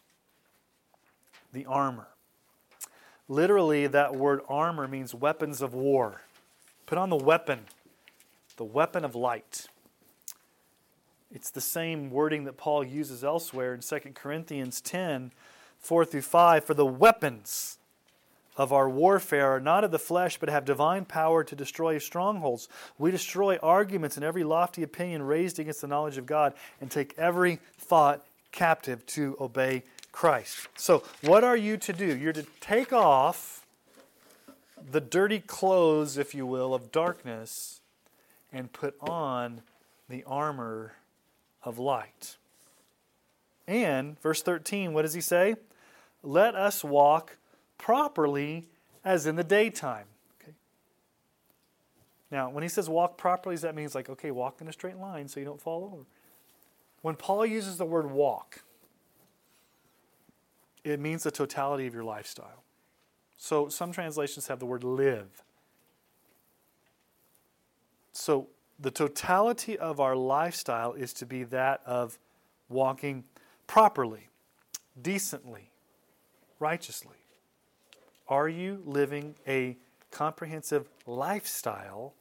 [1.53, 2.07] The armor.
[3.26, 6.22] Literally, that word armor means weapons of war.
[6.86, 7.62] Put on the weapon
[8.61, 9.68] the weapon of light.
[11.33, 15.33] It's the same wording that Paul uses elsewhere in 2 Corinthians 10
[15.78, 17.78] 4 through 5 for the weapons
[18.57, 22.68] of our warfare are not of the flesh, but have divine power to destroy strongholds.
[22.99, 27.14] We destroy arguments and every lofty opinion raised against the knowledge of God and take
[27.16, 30.68] every thought captive to obey Christ.
[30.76, 32.14] So, what are you to do?
[32.16, 33.64] You're to take off
[34.91, 37.81] the dirty clothes, if you will, of darkness
[38.53, 39.62] and put on
[40.09, 40.95] the armor
[41.62, 42.36] of light.
[43.66, 45.54] And, verse 13, what does he say?
[46.22, 47.36] Let us walk
[47.78, 48.66] properly
[49.04, 50.06] as in the daytime.
[50.42, 50.52] Okay.
[52.30, 55.28] Now, when he says walk properly, that means like, okay, walk in a straight line
[55.28, 56.04] so you don't fall over.
[57.02, 58.62] When Paul uses the word walk,
[60.84, 62.64] it means the totality of your lifestyle.
[63.36, 65.42] So some translations have the word live.
[68.12, 68.48] So
[68.81, 72.18] the totality of our lifestyle is to be that of
[72.68, 73.24] walking
[73.66, 74.28] properly,
[75.01, 75.70] decently,
[76.59, 77.16] righteously.
[78.28, 79.76] Are you living a
[80.11, 82.14] comprehensive lifestyle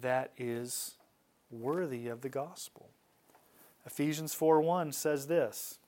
[0.00, 0.96] that is
[1.50, 2.90] worthy of the gospel?
[3.86, 5.78] Ephesians 4:1 says this.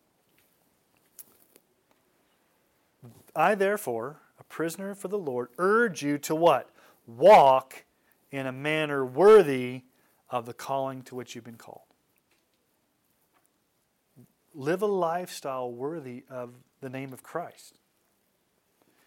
[3.37, 6.70] I therefore, a prisoner for the Lord, urge you to what?
[7.07, 7.85] Walk
[8.35, 9.82] in a manner worthy
[10.28, 11.87] of the calling to which you've been called.
[14.53, 17.78] Live a lifestyle worthy of the name of Christ.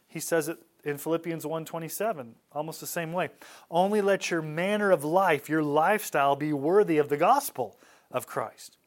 [0.07, 3.29] He says it in Philippians 1:27, almost the same way.
[3.69, 7.77] Only let your manner of life, your lifestyle be worthy of the gospel
[8.09, 8.77] of Christ.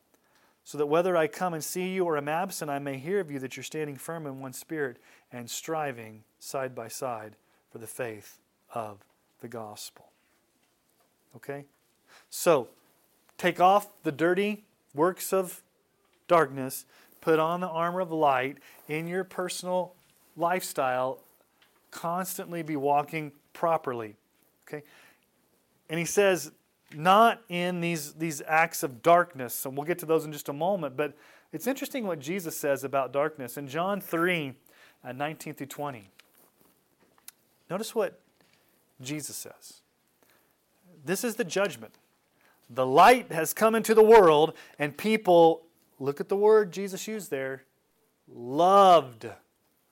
[0.65, 3.31] So that whether I come and see you or am absent, I may hear of
[3.31, 4.99] you that you're standing firm in one spirit
[5.31, 7.37] and striving side by side
[7.71, 8.41] for the faith
[8.73, 9.05] of
[9.41, 10.10] the gospel.
[11.37, 11.65] Okay?
[12.29, 12.69] So,
[13.39, 14.65] take off the dirty
[14.95, 15.63] works of
[16.29, 16.85] darkness,
[17.21, 18.59] put on the armor of light
[18.89, 19.95] in your personal
[20.37, 21.19] lifestyle,
[21.91, 24.17] constantly be walking properly.
[24.67, 24.83] Okay?
[25.89, 26.53] And he says,
[26.95, 30.53] not in these, these acts of darkness, and we'll get to those in just a
[30.53, 31.15] moment, but
[31.53, 33.57] it's interesting what Jesus says about darkness.
[33.57, 34.55] In John 3,
[35.05, 36.09] uh, 19 through 20,
[37.69, 38.21] notice what
[39.01, 39.80] Jesus says.
[41.05, 41.95] This is the judgment.
[42.69, 45.63] The light has come into the world, and people,
[45.99, 47.65] look at the word Jesus used there,
[48.29, 49.27] loved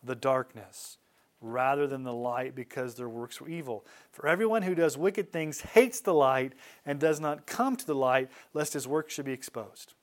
[0.03, 0.99] the darkness
[1.41, 3.85] rather than the light because their works were evil.
[4.13, 6.53] For everyone who does wicked things hates the light
[6.85, 9.95] and does not come to the light lest his work should be exposed.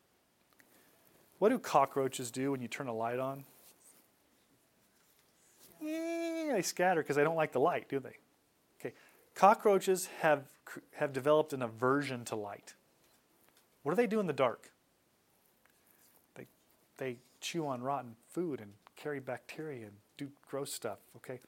[1.39, 3.43] What do cockroaches do when you turn a light on?
[5.81, 8.15] Eh, they scatter because they don't like the light, do they?
[9.35, 10.45] Cockroaches have,
[10.95, 12.73] have developed an aversion to light.
[13.83, 14.71] What do they do in the dark?
[16.35, 16.47] They,
[16.97, 21.41] they chew on rotten food and carry bacteria and do gross stuff, okay?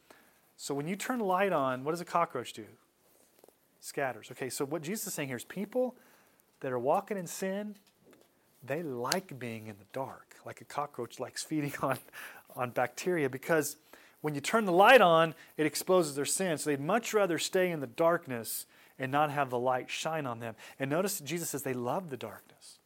[0.57, 2.65] So when you turn light on, what does a cockroach do?
[3.79, 4.29] Scatters.
[4.31, 5.95] Okay, so what Jesus is saying here is people
[6.59, 7.75] that are walking in sin,
[8.63, 11.97] they like being in the dark, like a cockroach likes feeding on,
[12.55, 13.77] on bacteria, because
[14.28, 16.57] when you turn the light on, it exposes their sin.
[16.57, 18.65] So they'd much rather stay in the darkness
[18.99, 20.53] and not have the light shine on them.
[20.78, 22.80] And notice Jesus says they love the darkness.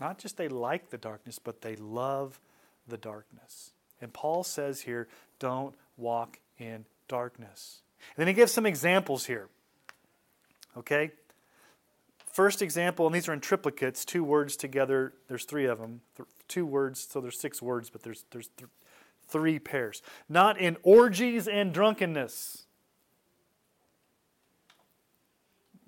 [0.00, 2.38] Not just they like the darkness, but they love
[2.86, 3.72] the darkness.
[4.00, 5.08] And Paul says here,
[5.40, 7.80] don't walk in darkness.
[8.16, 9.48] And then he gives some examples here.
[10.76, 11.10] Okay?
[12.32, 15.12] First example, and these are in triplicates, two words together.
[15.26, 16.02] There's three of them.
[16.16, 18.70] Th- two words, so there's six words, but there's, there's th-
[19.28, 20.02] three pairs.
[20.28, 22.66] Not in orgies and drunkenness.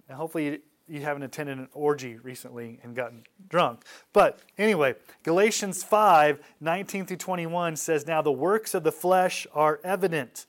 [0.09, 3.85] Now, hopefully, you haven't attended an orgy recently and gotten drunk.
[4.13, 9.81] But anyway, Galatians 5 19 through 21 says, Now the works of the flesh are
[9.85, 10.47] evident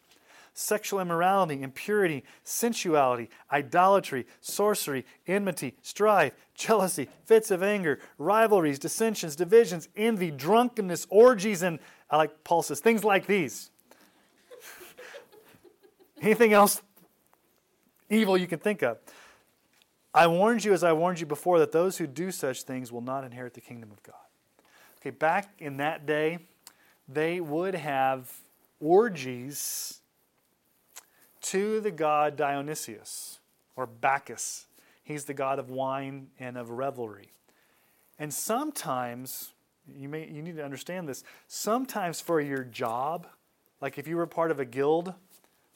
[0.59, 9.87] sexual immorality, impurity, sensuality, idolatry, sorcery, enmity, strife, jealousy, fits of anger, rivalries, dissensions, divisions,
[9.95, 11.79] envy, drunkenness, orgies, and
[12.09, 13.69] I like Paul says, things like these.
[16.21, 16.81] Anything else
[18.09, 18.97] evil you can think of.
[20.13, 23.01] I warned you, as I warned you before, that those who do such things will
[23.01, 24.15] not inherit the kingdom of God.
[24.99, 26.39] Okay, back in that day,
[27.07, 28.31] they would have
[28.79, 30.01] orgies
[31.41, 33.39] to the god Dionysius
[33.75, 34.65] or Bacchus.
[35.03, 37.31] He's the god of wine and of revelry.
[38.17, 39.53] And sometimes,
[39.87, 43.27] you, may, you need to understand this, sometimes for your job,
[43.81, 45.13] like if you were part of a guild,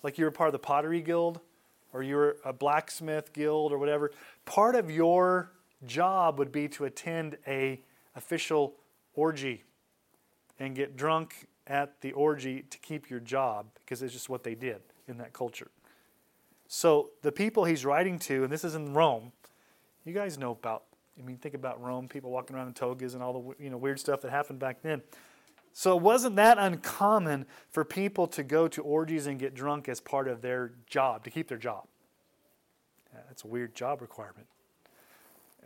[0.01, 1.39] like you were part of the pottery guild,
[1.93, 4.11] or you were a blacksmith guild or whatever,
[4.45, 5.51] part of your
[5.85, 7.79] job would be to attend a
[8.15, 8.73] official
[9.15, 9.63] orgy
[10.59, 14.55] and get drunk at the orgy to keep your job because it's just what they
[14.55, 15.71] did in that culture.
[16.67, 19.31] So the people he's writing to, and this is in Rome,
[20.05, 20.83] you guys know about.
[21.19, 23.77] I mean, think about Rome, people walking around in togas and all the you know
[23.77, 25.01] weird stuff that happened back then.
[25.73, 29.99] So it wasn't that uncommon for people to go to orgies and get drunk as
[29.99, 31.87] part of their job to keep their job.
[33.11, 34.47] Yeah, that's a weird job requirement.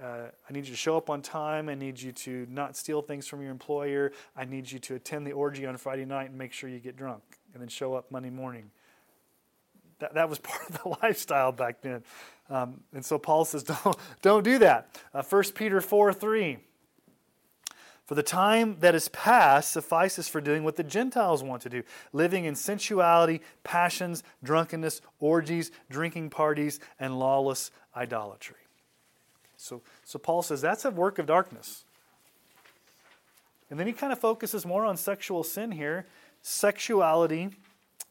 [0.01, 1.69] Uh, I need you to show up on time.
[1.69, 4.11] I need you to not steal things from your employer.
[4.35, 6.95] I need you to attend the orgy on Friday night and make sure you get
[6.95, 7.23] drunk
[7.53, 8.69] and then show up Monday morning.
[9.99, 12.03] That, that was part of the lifestyle back then.
[12.49, 14.89] Um, and so Paul says, don't, don't do that.
[15.13, 16.57] Uh, 1 Peter 4 3.
[18.05, 21.83] For the time that is past suffices for doing what the Gentiles want to do,
[22.13, 28.55] living in sensuality, passions, drunkenness, orgies, drinking parties, and lawless idolatry.
[29.57, 31.83] So, so Paul says that's a work of darkness.
[33.69, 36.05] And then he kind of focuses more on sexual sin here
[36.41, 37.49] sexuality,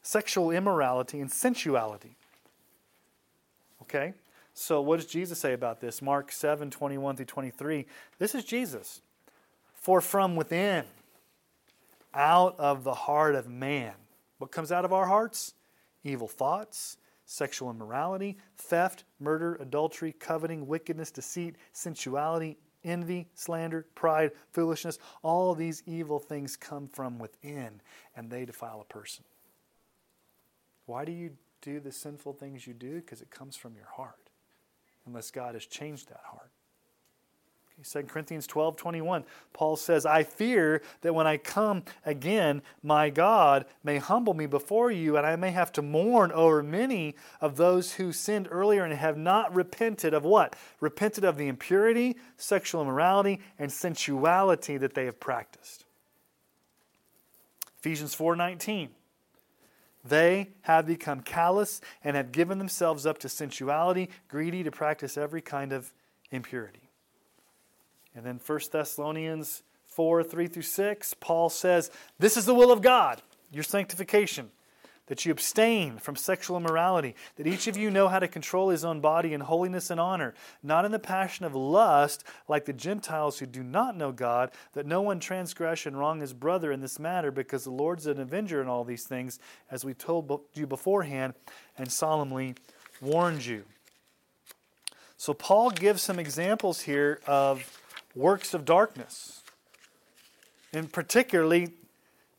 [0.03, 2.15] sexual immorality, and sensuality.
[3.81, 4.13] Okay?
[4.59, 6.01] So, what does Jesus say about this?
[6.01, 7.85] Mark 7 21 through 23.
[8.17, 9.03] This is Jesus.
[9.75, 10.83] For from within,
[12.11, 13.93] out of the heart of man,
[14.39, 15.53] what comes out of our hearts?
[16.03, 16.97] Evil thoughts
[17.27, 24.97] sexual immorality, theft, murder, adultery, coveting, wickedness, deceit, sensuality, envy, slander, pride, foolishness.
[25.21, 27.81] All these evil things come from within
[28.15, 29.23] and they defile a person.
[30.87, 31.31] Why do you
[31.61, 32.95] do the sinful things you do?
[32.95, 34.26] Because it comes from your heart,
[35.07, 36.51] unless God has changed that heart.
[37.83, 43.65] 2 Corinthians 12 21, Paul says, I fear that when I come again, my God
[43.83, 47.93] may humble me before you, and I may have to mourn over many of those
[47.93, 50.55] who sinned earlier and have not repented of what?
[50.79, 55.85] Repented of the impurity, sexual immorality, and sensuality that they have practiced.
[57.79, 58.89] Ephesians 4 19.
[60.07, 65.41] They have become callous and have given themselves up to sensuality, greedy to practice every
[65.41, 65.93] kind of
[66.31, 66.89] impurity.
[68.15, 72.81] And then 1 Thessalonians 4 3 through 6, Paul says, This is the will of
[72.81, 74.51] God, your sanctification,
[75.07, 78.85] that you abstain from sexual immorality, that each of you know how to control his
[78.85, 83.39] own body in holiness and honor, not in the passion of lust like the Gentiles
[83.39, 86.99] who do not know God, that no one transgress and wrong his brother in this
[86.99, 89.39] matter, because the Lord's an avenger in all these things,
[89.71, 91.33] as we told you beforehand
[91.77, 92.55] and solemnly
[93.01, 93.63] warned you.
[95.15, 97.81] So Paul gives some examples here of
[98.13, 99.41] works of darkness,
[100.73, 101.69] and particularly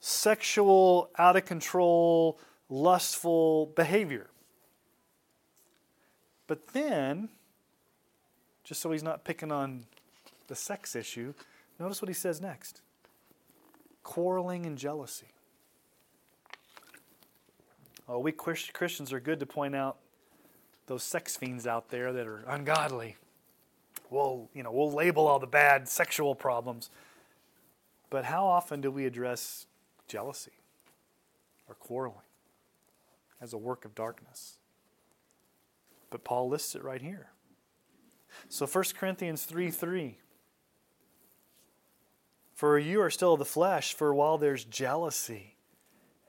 [0.01, 2.39] sexual, out of control,
[2.69, 4.29] lustful behavior.
[6.47, 7.29] But then,
[8.65, 9.85] just so he's not picking on
[10.47, 11.35] the sex issue,
[11.79, 12.81] notice what he says next
[14.03, 15.27] quarreling and jealousy.
[18.09, 19.99] Oh, we Christians are good to point out
[20.87, 23.17] those sex fiends out there that are ungodly
[24.11, 26.91] we'll, you know, we'll label all the bad sexual problems.
[28.11, 29.67] But how often do we address
[30.07, 30.53] jealousy
[31.69, 32.17] or quarreling
[33.41, 34.59] as a work of darkness?
[36.11, 37.31] But Paul lists it right here.
[38.49, 40.19] So 1 Corinthians 3 3.
[42.55, 45.55] For you are still of the flesh, for while there's jealousy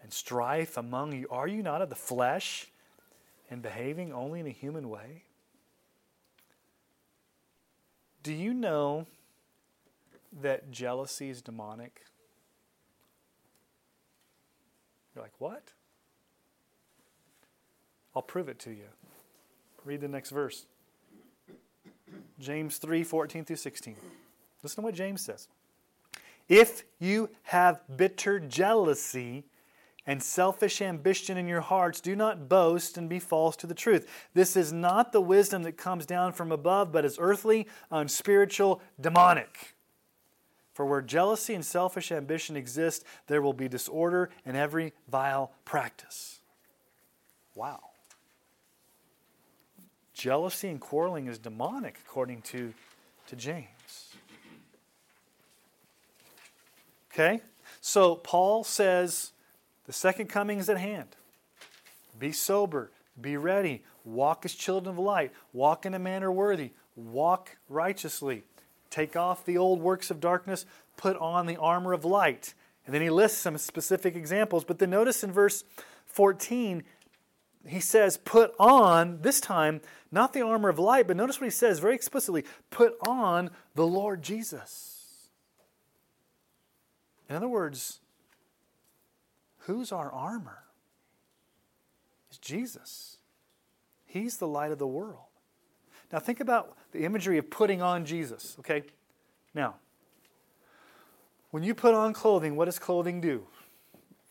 [0.04, 2.68] and strife among you, are you not of the flesh
[3.50, 5.24] and behaving only in a human way?
[8.22, 9.08] Do you know
[10.42, 12.04] that jealousy is demonic?
[15.16, 15.72] You're like, what?
[18.16, 18.86] I'll prove it to you.
[19.86, 20.66] Read the next verse.
[22.40, 23.96] James 3 14 through 16.
[24.64, 25.48] Listen to what James says.
[26.48, 29.46] If you have bitter jealousy
[30.06, 34.10] and selfish ambition in your hearts, do not boast and be false to the truth.
[34.34, 39.76] This is not the wisdom that comes down from above, but is earthly, unspiritual, demonic.
[40.74, 46.40] For where jealousy and selfish ambition exist, there will be disorder and every vile practice.
[47.54, 47.89] Wow.
[50.20, 52.74] Jealousy and quarreling is demonic, according to,
[53.28, 54.18] to James.
[57.10, 57.40] Okay?
[57.80, 59.32] So Paul says
[59.88, 61.08] the second coming is at hand.
[62.20, 62.92] Be sober,
[63.22, 68.44] be ready, walk as children of light, walk in a manner worthy, walk righteously.
[68.90, 70.66] Take off the old works of darkness,
[70.98, 72.56] put on the armor of light.
[72.86, 74.66] And then he lists some specific examples.
[74.66, 75.64] But then notice in verse
[76.08, 76.84] 14,
[77.68, 79.82] he says, put on, this time,
[80.12, 83.86] not the armor of light, but notice what he says very explicitly put on the
[83.86, 85.30] Lord Jesus.
[87.30, 88.00] In other words,
[89.70, 90.64] Who's our armor?
[92.30, 93.18] It's Jesus.
[94.08, 95.28] He's the light of the world.
[96.12, 98.82] Now, think about the imagery of putting on Jesus, okay?
[99.54, 99.76] Now,
[101.52, 103.46] when you put on clothing, what does clothing do?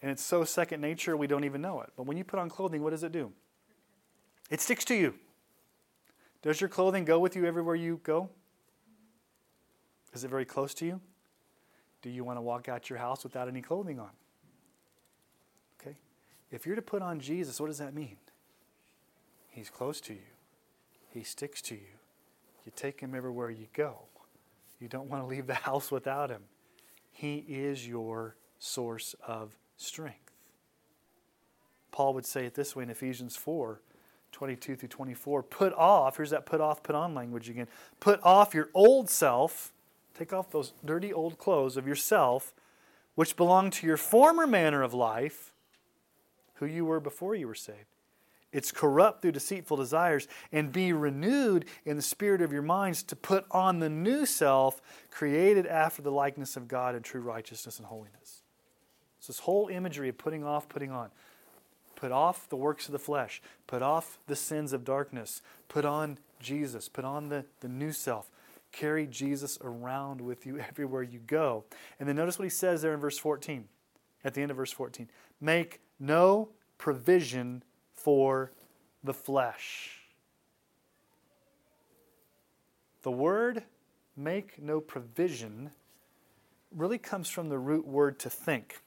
[0.00, 1.90] And it's so second nature we don't even know it.
[1.96, 3.32] But when you put on clothing, what does it do?
[4.50, 5.14] It sticks to you.
[6.42, 8.30] Does your clothing go with you everywhere you go?
[10.14, 11.00] Is it very close to you?
[12.00, 14.10] Do you want to walk out your house without any clothing on?
[15.80, 15.96] Okay.
[16.50, 18.16] If you're to put on Jesus, what does that mean?
[19.48, 20.20] He's close to you.
[21.12, 21.98] He sticks to you.
[22.64, 24.02] You take him everywhere you go.
[24.78, 26.42] You don't want to leave the house without him.
[27.10, 30.32] He is your source of strength.
[31.90, 33.80] Paul would say it this way in Ephesians 4
[34.30, 35.42] 22 through 24.
[35.42, 37.66] Put off, here's that put off, put on language again.
[37.98, 39.72] Put off your old self,
[40.14, 42.52] take off those dirty old clothes of yourself,
[43.14, 45.54] which belong to your former manner of life,
[46.56, 47.86] who you were before you were saved.
[48.52, 53.16] It's corrupt through deceitful desires, and be renewed in the spirit of your minds to
[53.16, 54.80] put on the new self,
[55.10, 58.37] created after the likeness of God in true righteousness and holiness.
[59.28, 61.10] This whole imagery of putting off, putting on.
[61.94, 63.42] Put off the works of the flesh.
[63.66, 65.42] Put off the sins of darkness.
[65.68, 66.88] Put on Jesus.
[66.88, 68.30] Put on the, the new self.
[68.72, 71.64] Carry Jesus around with you everywhere you go.
[72.00, 73.64] And then notice what he says there in verse 14,
[74.24, 75.08] at the end of verse 14.
[75.40, 76.48] Make no
[76.78, 78.50] provision for
[79.04, 79.98] the flesh.
[83.02, 83.62] The word
[84.16, 85.70] make no provision
[86.74, 88.80] really comes from the root word to think.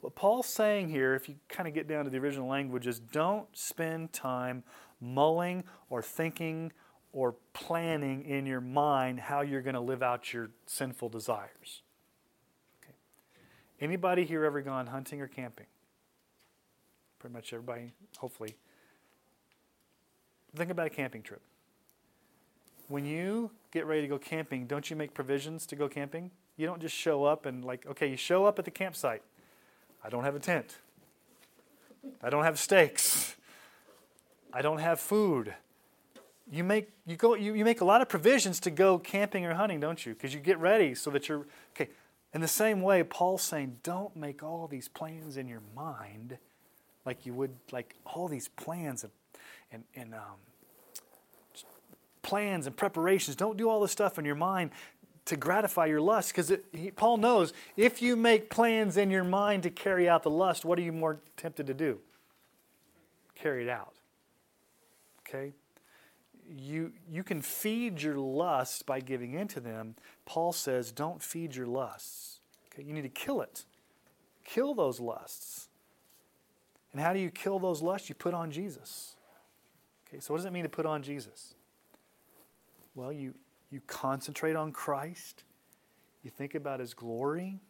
[0.00, 3.00] What Paul's saying here, if you kind of get down to the original language, is
[3.00, 4.62] don't spend time
[5.00, 6.72] mulling or thinking
[7.12, 11.82] or planning in your mind how you're going to live out your sinful desires.
[12.82, 12.94] Okay.
[13.80, 15.66] Anybody here ever gone hunting or camping?
[17.18, 18.56] Pretty much everybody, hopefully.
[20.54, 21.42] Think about a camping trip.
[22.86, 26.30] When you get ready to go camping, don't you make provisions to go camping?
[26.56, 29.22] You don't just show up and, like, okay, you show up at the campsite.
[30.04, 30.76] I don't have a tent.
[32.22, 33.36] I don't have stakes.
[34.52, 35.54] I don't have food.
[36.50, 39.54] You make you go you, you make a lot of provisions to go camping or
[39.54, 40.14] hunting, don't you?
[40.14, 41.90] Because you get ready so that you're okay.
[42.32, 46.38] In the same way, Paul's saying, don't make all these plans in your mind
[47.04, 49.12] like you would like all these plans and
[49.70, 50.38] and, and um,
[52.22, 53.36] plans and preparations.
[53.36, 54.70] Don't do all this stuff in your mind
[55.28, 56.52] to gratify your lust because
[56.96, 60.78] Paul knows if you make plans in your mind to carry out the lust, what
[60.78, 61.98] are you more tempted to do?
[63.34, 63.94] Carry it out.
[65.26, 65.52] Okay?
[66.50, 69.94] You, you can feed your lust by giving into them.
[70.24, 72.40] Paul says, don't feed your lusts.
[72.72, 72.82] Okay?
[72.82, 73.64] You need to kill it.
[74.44, 75.68] Kill those lusts.
[76.92, 78.08] And how do you kill those lusts?
[78.08, 79.14] You put on Jesus.
[80.08, 81.54] Okay, so what does it mean to put on Jesus?
[82.94, 83.34] Well, you,
[83.70, 85.44] you concentrate on Christ,
[86.22, 87.60] you think about His glory,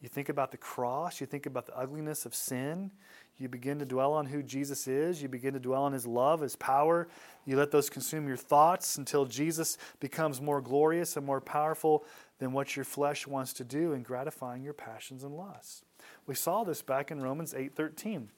[0.00, 2.90] you think about the cross, you think about the ugliness of sin,
[3.38, 6.40] you begin to dwell on who Jesus is, you begin to dwell on His love,
[6.40, 7.08] His power,
[7.44, 12.04] you let those consume your thoughts until Jesus becomes more glorious and more powerful
[12.38, 15.82] than what your flesh wants to do in gratifying your passions and lusts.
[16.26, 18.28] We saw this back in Romans 8:13.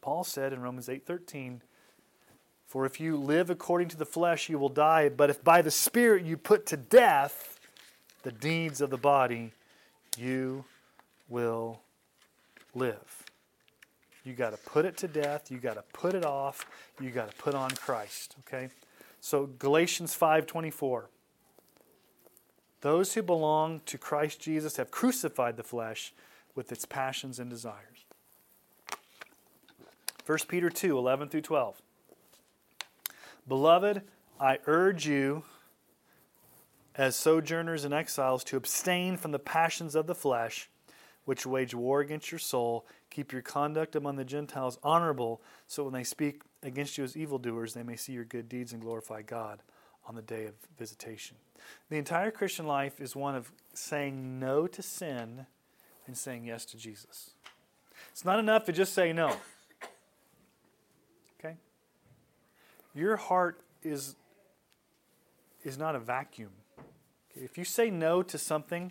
[0.00, 1.60] Paul said in Romans 8:13,
[2.68, 5.08] for if you live according to the flesh, you will die.
[5.08, 7.58] But if by the Spirit you put to death
[8.22, 9.52] the deeds of the body,
[10.18, 10.66] you
[11.30, 11.80] will
[12.74, 13.24] live.
[14.22, 15.50] You got to put it to death.
[15.50, 16.66] You got to put it off.
[17.00, 18.36] You got to put on Christ.
[18.46, 18.68] Okay?
[19.22, 21.04] So Galatians 5:24.
[22.82, 26.12] Those who belong to Christ Jesus have crucified the flesh
[26.54, 28.04] with its passions and desires.
[30.26, 31.80] 1 Peter 2, 11 through 12.
[33.48, 34.02] Beloved,
[34.38, 35.44] I urge you,
[36.94, 40.68] as sojourners and exiles, to abstain from the passions of the flesh,
[41.24, 42.86] which wage war against your soul.
[43.10, 47.72] Keep your conduct among the Gentiles honorable, so when they speak against you as evildoers,
[47.72, 49.62] they may see your good deeds and glorify God
[50.06, 51.36] on the day of visitation.
[51.88, 55.46] The entire Christian life is one of saying no to sin
[56.06, 57.30] and saying yes to Jesus.
[58.12, 59.36] It's not enough to just say no.
[62.98, 64.16] Your heart is,
[65.62, 66.50] is not a vacuum.
[67.30, 67.44] Okay?
[67.44, 68.90] If you say no to something,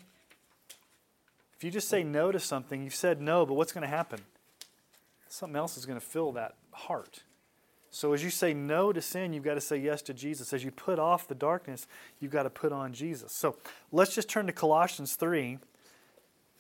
[1.58, 4.22] if you just say no to something, you've said no, but what's going to happen?
[5.28, 7.24] Something else is going to fill that heart.
[7.92, 10.54] So as you say no to sin, you've got to say yes to Jesus.
[10.54, 11.86] As you put off the darkness,
[12.22, 13.34] you've got to put on Jesus.
[13.34, 13.58] So
[13.92, 15.58] let's just turn to Colossians 3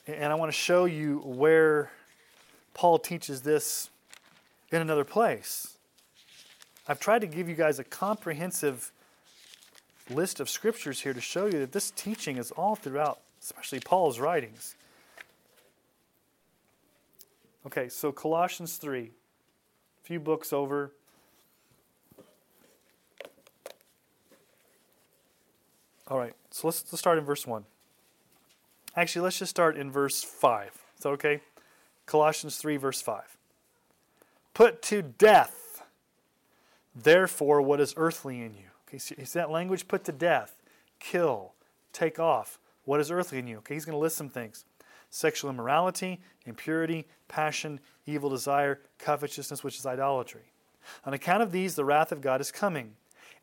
[0.06, 1.91] And I want to show you where
[2.74, 3.90] Paul teaches this
[4.69, 5.77] in another place.
[6.88, 8.92] I've tried to give you guys a comprehensive
[10.10, 14.20] list of scriptures here to show you that this teaching is all throughout, especially Paul's
[14.20, 14.76] writings.
[17.66, 19.10] Okay, so Colossians 3, a
[20.04, 20.94] few books over.
[26.08, 27.66] All right, so let's, let's start in verse 1.
[28.96, 30.68] Actually, let's just start in verse 5.
[30.98, 31.42] Is that okay?
[32.06, 33.38] Colossians 3, verse 5.
[34.54, 35.66] Put to death,
[37.03, 38.69] therefore, what is earthly in you.
[38.88, 39.88] Okay, see, see that language?
[39.88, 40.61] Put to death,
[40.99, 41.53] kill,
[41.94, 42.60] take off.
[42.86, 43.57] What is earthly in you?
[43.57, 44.65] Okay, he's going to list some things
[45.10, 50.52] sexual immorality, impurity, passion, evil desire, covetousness, which is idolatry.
[51.06, 52.94] On account of these, the wrath of God is coming.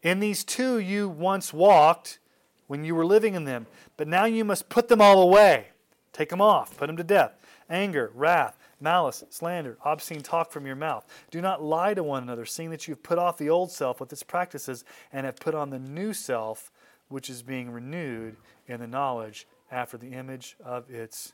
[0.03, 2.19] In these too you once walked
[2.67, 3.67] when you were living in them,
[3.97, 5.69] but now you must put them all away.
[6.13, 7.33] Take them off, put them to death.
[7.69, 11.05] Anger, wrath, malice, slander, obscene talk from your mouth.
[11.33, 14.13] Do not lie to one another, seeing that you've put off the old self with
[14.13, 16.71] its practices and have put on the new self,
[17.09, 18.37] which is being renewed
[18.69, 21.33] in the knowledge after the image of its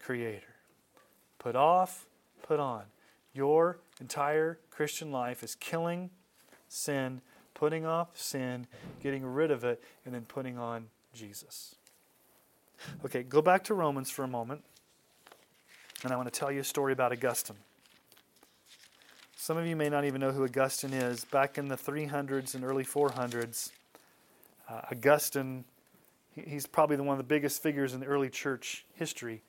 [0.00, 0.54] Creator.
[1.38, 2.06] Put off,
[2.42, 2.84] put on.
[3.32, 6.10] Your entire Christian life is killing
[6.68, 7.20] sin,
[7.54, 8.66] putting off sin,
[9.02, 11.76] getting rid of it, and then putting on Jesus.
[13.04, 14.62] Okay, go back to Romans for a moment,
[16.04, 17.56] and I want to tell you a story about Augustine.
[19.36, 21.24] Some of you may not even know who Augustine is.
[21.24, 23.70] Back in the 300s and early 400s,
[24.68, 25.64] uh, Augustine,
[26.34, 29.42] he's probably the, one of the biggest figures in the early church history.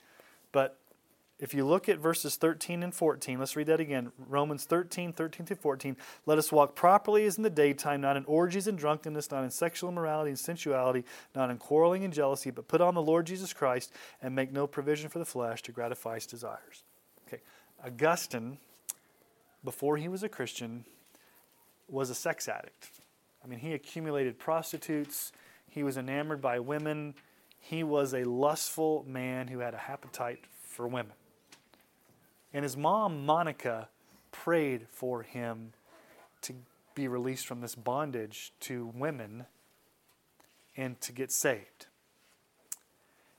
[0.54, 0.80] But
[1.38, 4.14] if you look at verses 13 and 14, let's read that again.
[4.30, 5.98] Romans 13, 13 through 14.
[6.26, 9.52] Let us walk properly as in the daytime, not in orgies and drunkenness, not in
[9.52, 11.04] sexual immorality and sensuality,
[11.36, 13.92] not in quarreling and jealousy, but put on the Lord Jesus Christ
[14.22, 16.84] and make no provision for the flesh to gratify its desires.
[17.28, 17.42] Okay.
[17.86, 18.58] Augustine,
[19.62, 20.86] before he was a Christian,
[21.90, 22.90] was a sex addict.
[23.44, 25.34] I mean, he accumulated prostitutes,
[25.70, 27.14] he was enamored by women,
[27.60, 31.12] he was a lustful man who had a appetite for women.
[32.56, 33.90] And his mom, Monica,
[34.32, 35.74] prayed for him
[36.44, 36.54] to
[36.96, 39.46] be released from this bondage to women
[40.78, 41.88] and to get saved.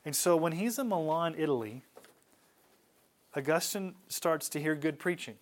[0.05, 1.81] And so when he's in Milan, Italy,
[3.35, 5.37] Augustine starts to hear good preaching.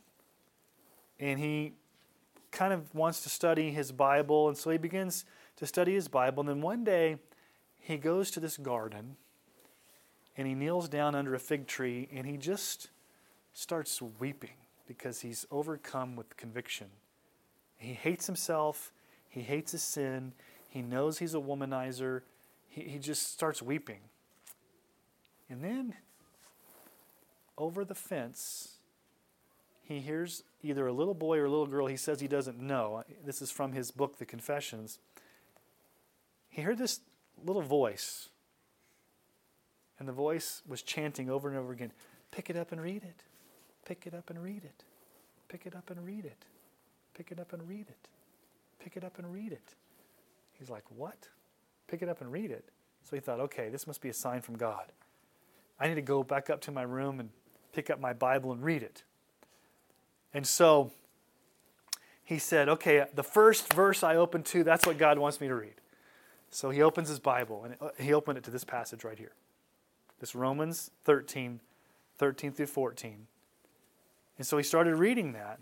[1.18, 1.72] And he
[2.52, 4.46] kind of wants to study his Bible.
[4.46, 5.24] And so he begins
[5.56, 6.42] to study his Bible.
[6.42, 7.18] And then one day,
[7.80, 9.16] he goes to this garden
[10.36, 12.90] and he kneels down under a fig tree and he just
[13.54, 14.56] starts weeping
[14.86, 16.88] because he's overcome with conviction.
[17.78, 18.92] He hates himself,
[19.28, 20.32] he hates his sin,
[20.68, 22.22] he knows he's a womanizer,
[22.68, 24.00] he, he just starts weeping.
[25.48, 25.94] And then
[27.56, 28.76] over the fence,
[29.82, 33.04] he hears either a little boy or a little girl he says he doesn't know.
[33.24, 34.98] This is from his book, The Confessions.
[36.48, 37.00] He heard this
[37.44, 38.28] little voice.
[39.98, 41.92] And the voice was chanting over and over again
[42.34, 43.22] Pick it up and read it.
[43.84, 44.84] Pick it up and read it.
[45.48, 46.44] Pick it up and read it.
[47.14, 48.08] Pick it up and read it.
[48.82, 49.74] Pick it up and read it.
[50.58, 51.28] He's like, What?
[51.88, 52.64] Pick it up and read it.
[53.02, 54.92] So he thought, Okay, this must be a sign from God.
[55.78, 57.30] I need to go back up to my room and
[57.72, 59.04] pick up my Bible and read it.
[60.32, 60.92] And so
[62.24, 65.54] he said, Okay, the first verse I open to, that's what God wants me to
[65.54, 65.74] read.
[66.50, 69.32] So he opens his Bible and uh, he opened it to this passage right here.
[70.20, 71.60] This Romans 13,
[72.16, 73.26] 13 through 14.
[74.38, 75.60] And so he started reading that.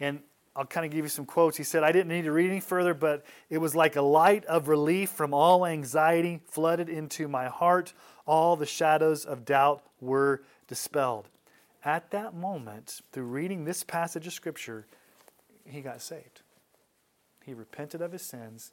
[0.00, 0.20] And
[0.56, 1.56] I'll kind of give you some quotes.
[1.56, 4.44] He said, I didn't need to read any further, but it was like a light
[4.44, 7.92] of relief from all anxiety flooded into my heart.
[8.26, 11.28] All the shadows of doubt were dispelled.
[11.84, 14.86] At that moment, through reading this passage of Scripture,
[15.66, 16.42] he got saved.
[17.44, 18.72] He repented of his sins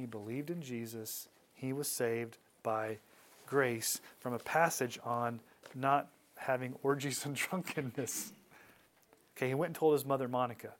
[0.00, 1.28] he believed in Jesus.
[1.52, 2.98] He was saved by
[3.46, 5.40] grace from a passage on
[5.74, 6.08] not
[6.40, 8.32] having orgies and drunkenness.
[9.36, 10.74] Okay, he went and told his mother Monica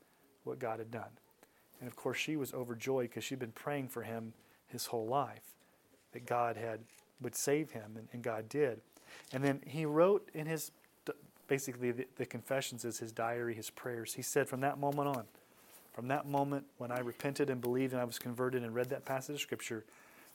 [0.45, 1.11] what God had done.
[1.81, 4.35] And of course, she was overjoyed because she'd been praying for him
[4.67, 5.55] his whole life
[6.13, 6.81] that God had
[7.21, 8.81] would save him, and, and God did.
[9.33, 10.73] And then he wrote in his
[11.51, 14.15] basically the, the confessions is his diary, his prayers.
[14.15, 15.25] He said from that moment on,
[15.93, 19.05] from that moment when I repented and believed and I was converted and read that
[19.05, 19.85] passage of Scripture,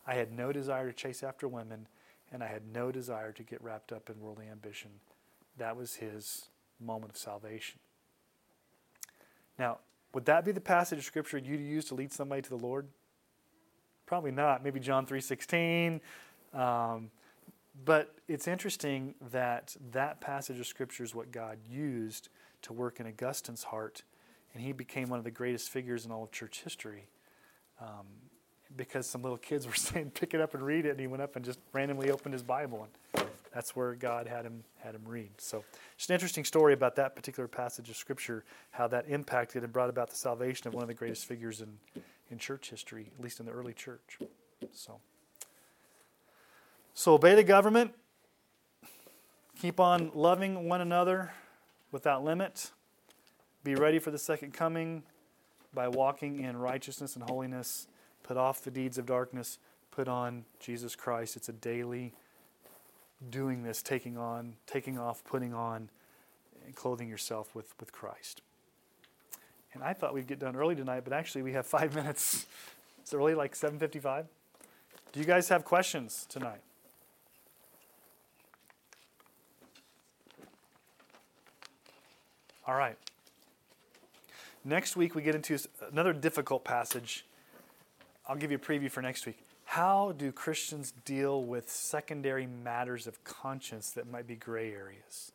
[0.06, 1.88] I had no desire to chase after women
[2.34, 4.92] and I had no desire to get wrapped up in worldly ambition.
[5.58, 6.50] That was his
[6.80, 7.80] moment of salvation.
[9.58, 9.80] Now,
[10.14, 12.88] would that be the passage of Scripture you'd use to lead somebody to the Lord?
[14.06, 14.64] Probably not.
[14.64, 16.00] Maybe John 3.16.
[16.58, 17.12] Um,
[17.84, 22.30] but it's interesting that that passage of Scripture is what God used
[22.62, 24.04] to work in Augustine's heart,
[24.54, 27.08] and he became one of the greatest figures in all of church history.
[27.82, 28.06] Um,
[28.78, 31.22] because some little kids were saying, "Pick it up and read it," and he went
[31.22, 33.26] up and just randomly opened his Bible, and
[33.56, 35.32] that's where God had him had him read.
[35.38, 35.64] So,
[35.98, 39.90] just an interesting story about that particular passage of Scripture, how that impacted and brought
[39.90, 41.78] about the salvation of one of the greatest figures in
[42.30, 44.20] in church history, at least in the early church.
[44.74, 45.00] So.
[46.94, 47.94] So obey the government.
[49.62, 51.32] Keep on loving one another
[51.94, 52.72] without limit.
[53.64, 55.04] Be ready for the second coming
[55.74, 57.88] by walking in righteousness and holiness.
[58.22, 59.60] Put off the deeds of darkness.
[59.92, 61.38] Put on Jesus Christ.
[61.38, 62.14] It's a daily
[63.30, 65.90] doing this, taking on, taking off, putting on,
[66.66, 68.42] and clothing yourself with, with Christ.
[69.74, 72.46] And I thought we'd get done early tonight, but actually we have five minutes.
[73.02, 74.26] It's early, like 7.55.
[75.12, 76.62] Do you guys have questions tonight?
[82.68, 82.98] All right.
[84.64, 85.60] Next week, we get into
[85.92, 87.26] another difficult passage.
[88.28, 89.45] I'll give you a preview for next week.
[89.66, 95.32] How do Christians deal with secondary matters of conscience that might be gray areas?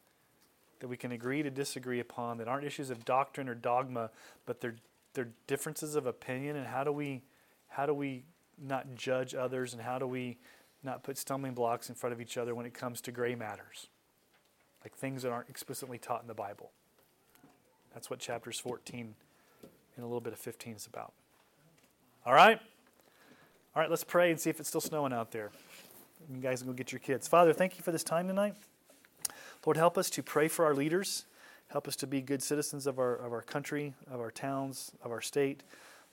[0.79, 4.11] That we can agree to disagree upon, that aren't issues of doctrine or dogma,
[4.47, 4.77] but they're,
[5.13, 7.23] they're differences of opinion, and how do we
[7.71, 8.25] how do we
[8.61, 10.37] not judge others and how do we
[10.83, 13.89] not put stumbling blocks in front of each other when it comes to gray matters?
[14.83, 16.73] Like things that aren't explicitly taught in the Bible.
[17.95, 19.15] That's what chapters 14
[19.97, 21.13] and a little bit of 15 is about.
[22.27, 22.61] All right?
[23.75, 25.53] All right, let's pray and see if it's still snowing out there.
[26.29, 27.29] You guys can go get your kids.
[27.29, 28.55] Father, thank you for this time tonight.
[29.65, 31.25] Lord, help us to pray for our leaders.
[31.69, 35.13] Help us to be good citizens of our, of our country, of our towns, of
[35.13, 35.63] our state.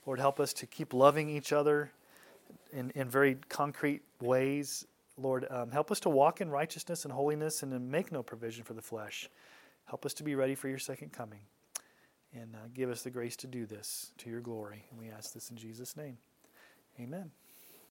[0.06, 1.92] Lord, help us to keep loving each other
[2.72, 4.86] in, in very concrete ways.
[5.18, 8.64] Lord, um, help us to walk in righteousness and holiness and to make no provision
[8.64, 9.30] for the flesh.
[9.86, 11.40] Help us to be ready for your second coming.
[12.34, 14.86] And uh, give us the grace to do this to your glory.
[14.92, 16.18] And we ask this in Jesus' name.
[17.00, 17.32] Amen.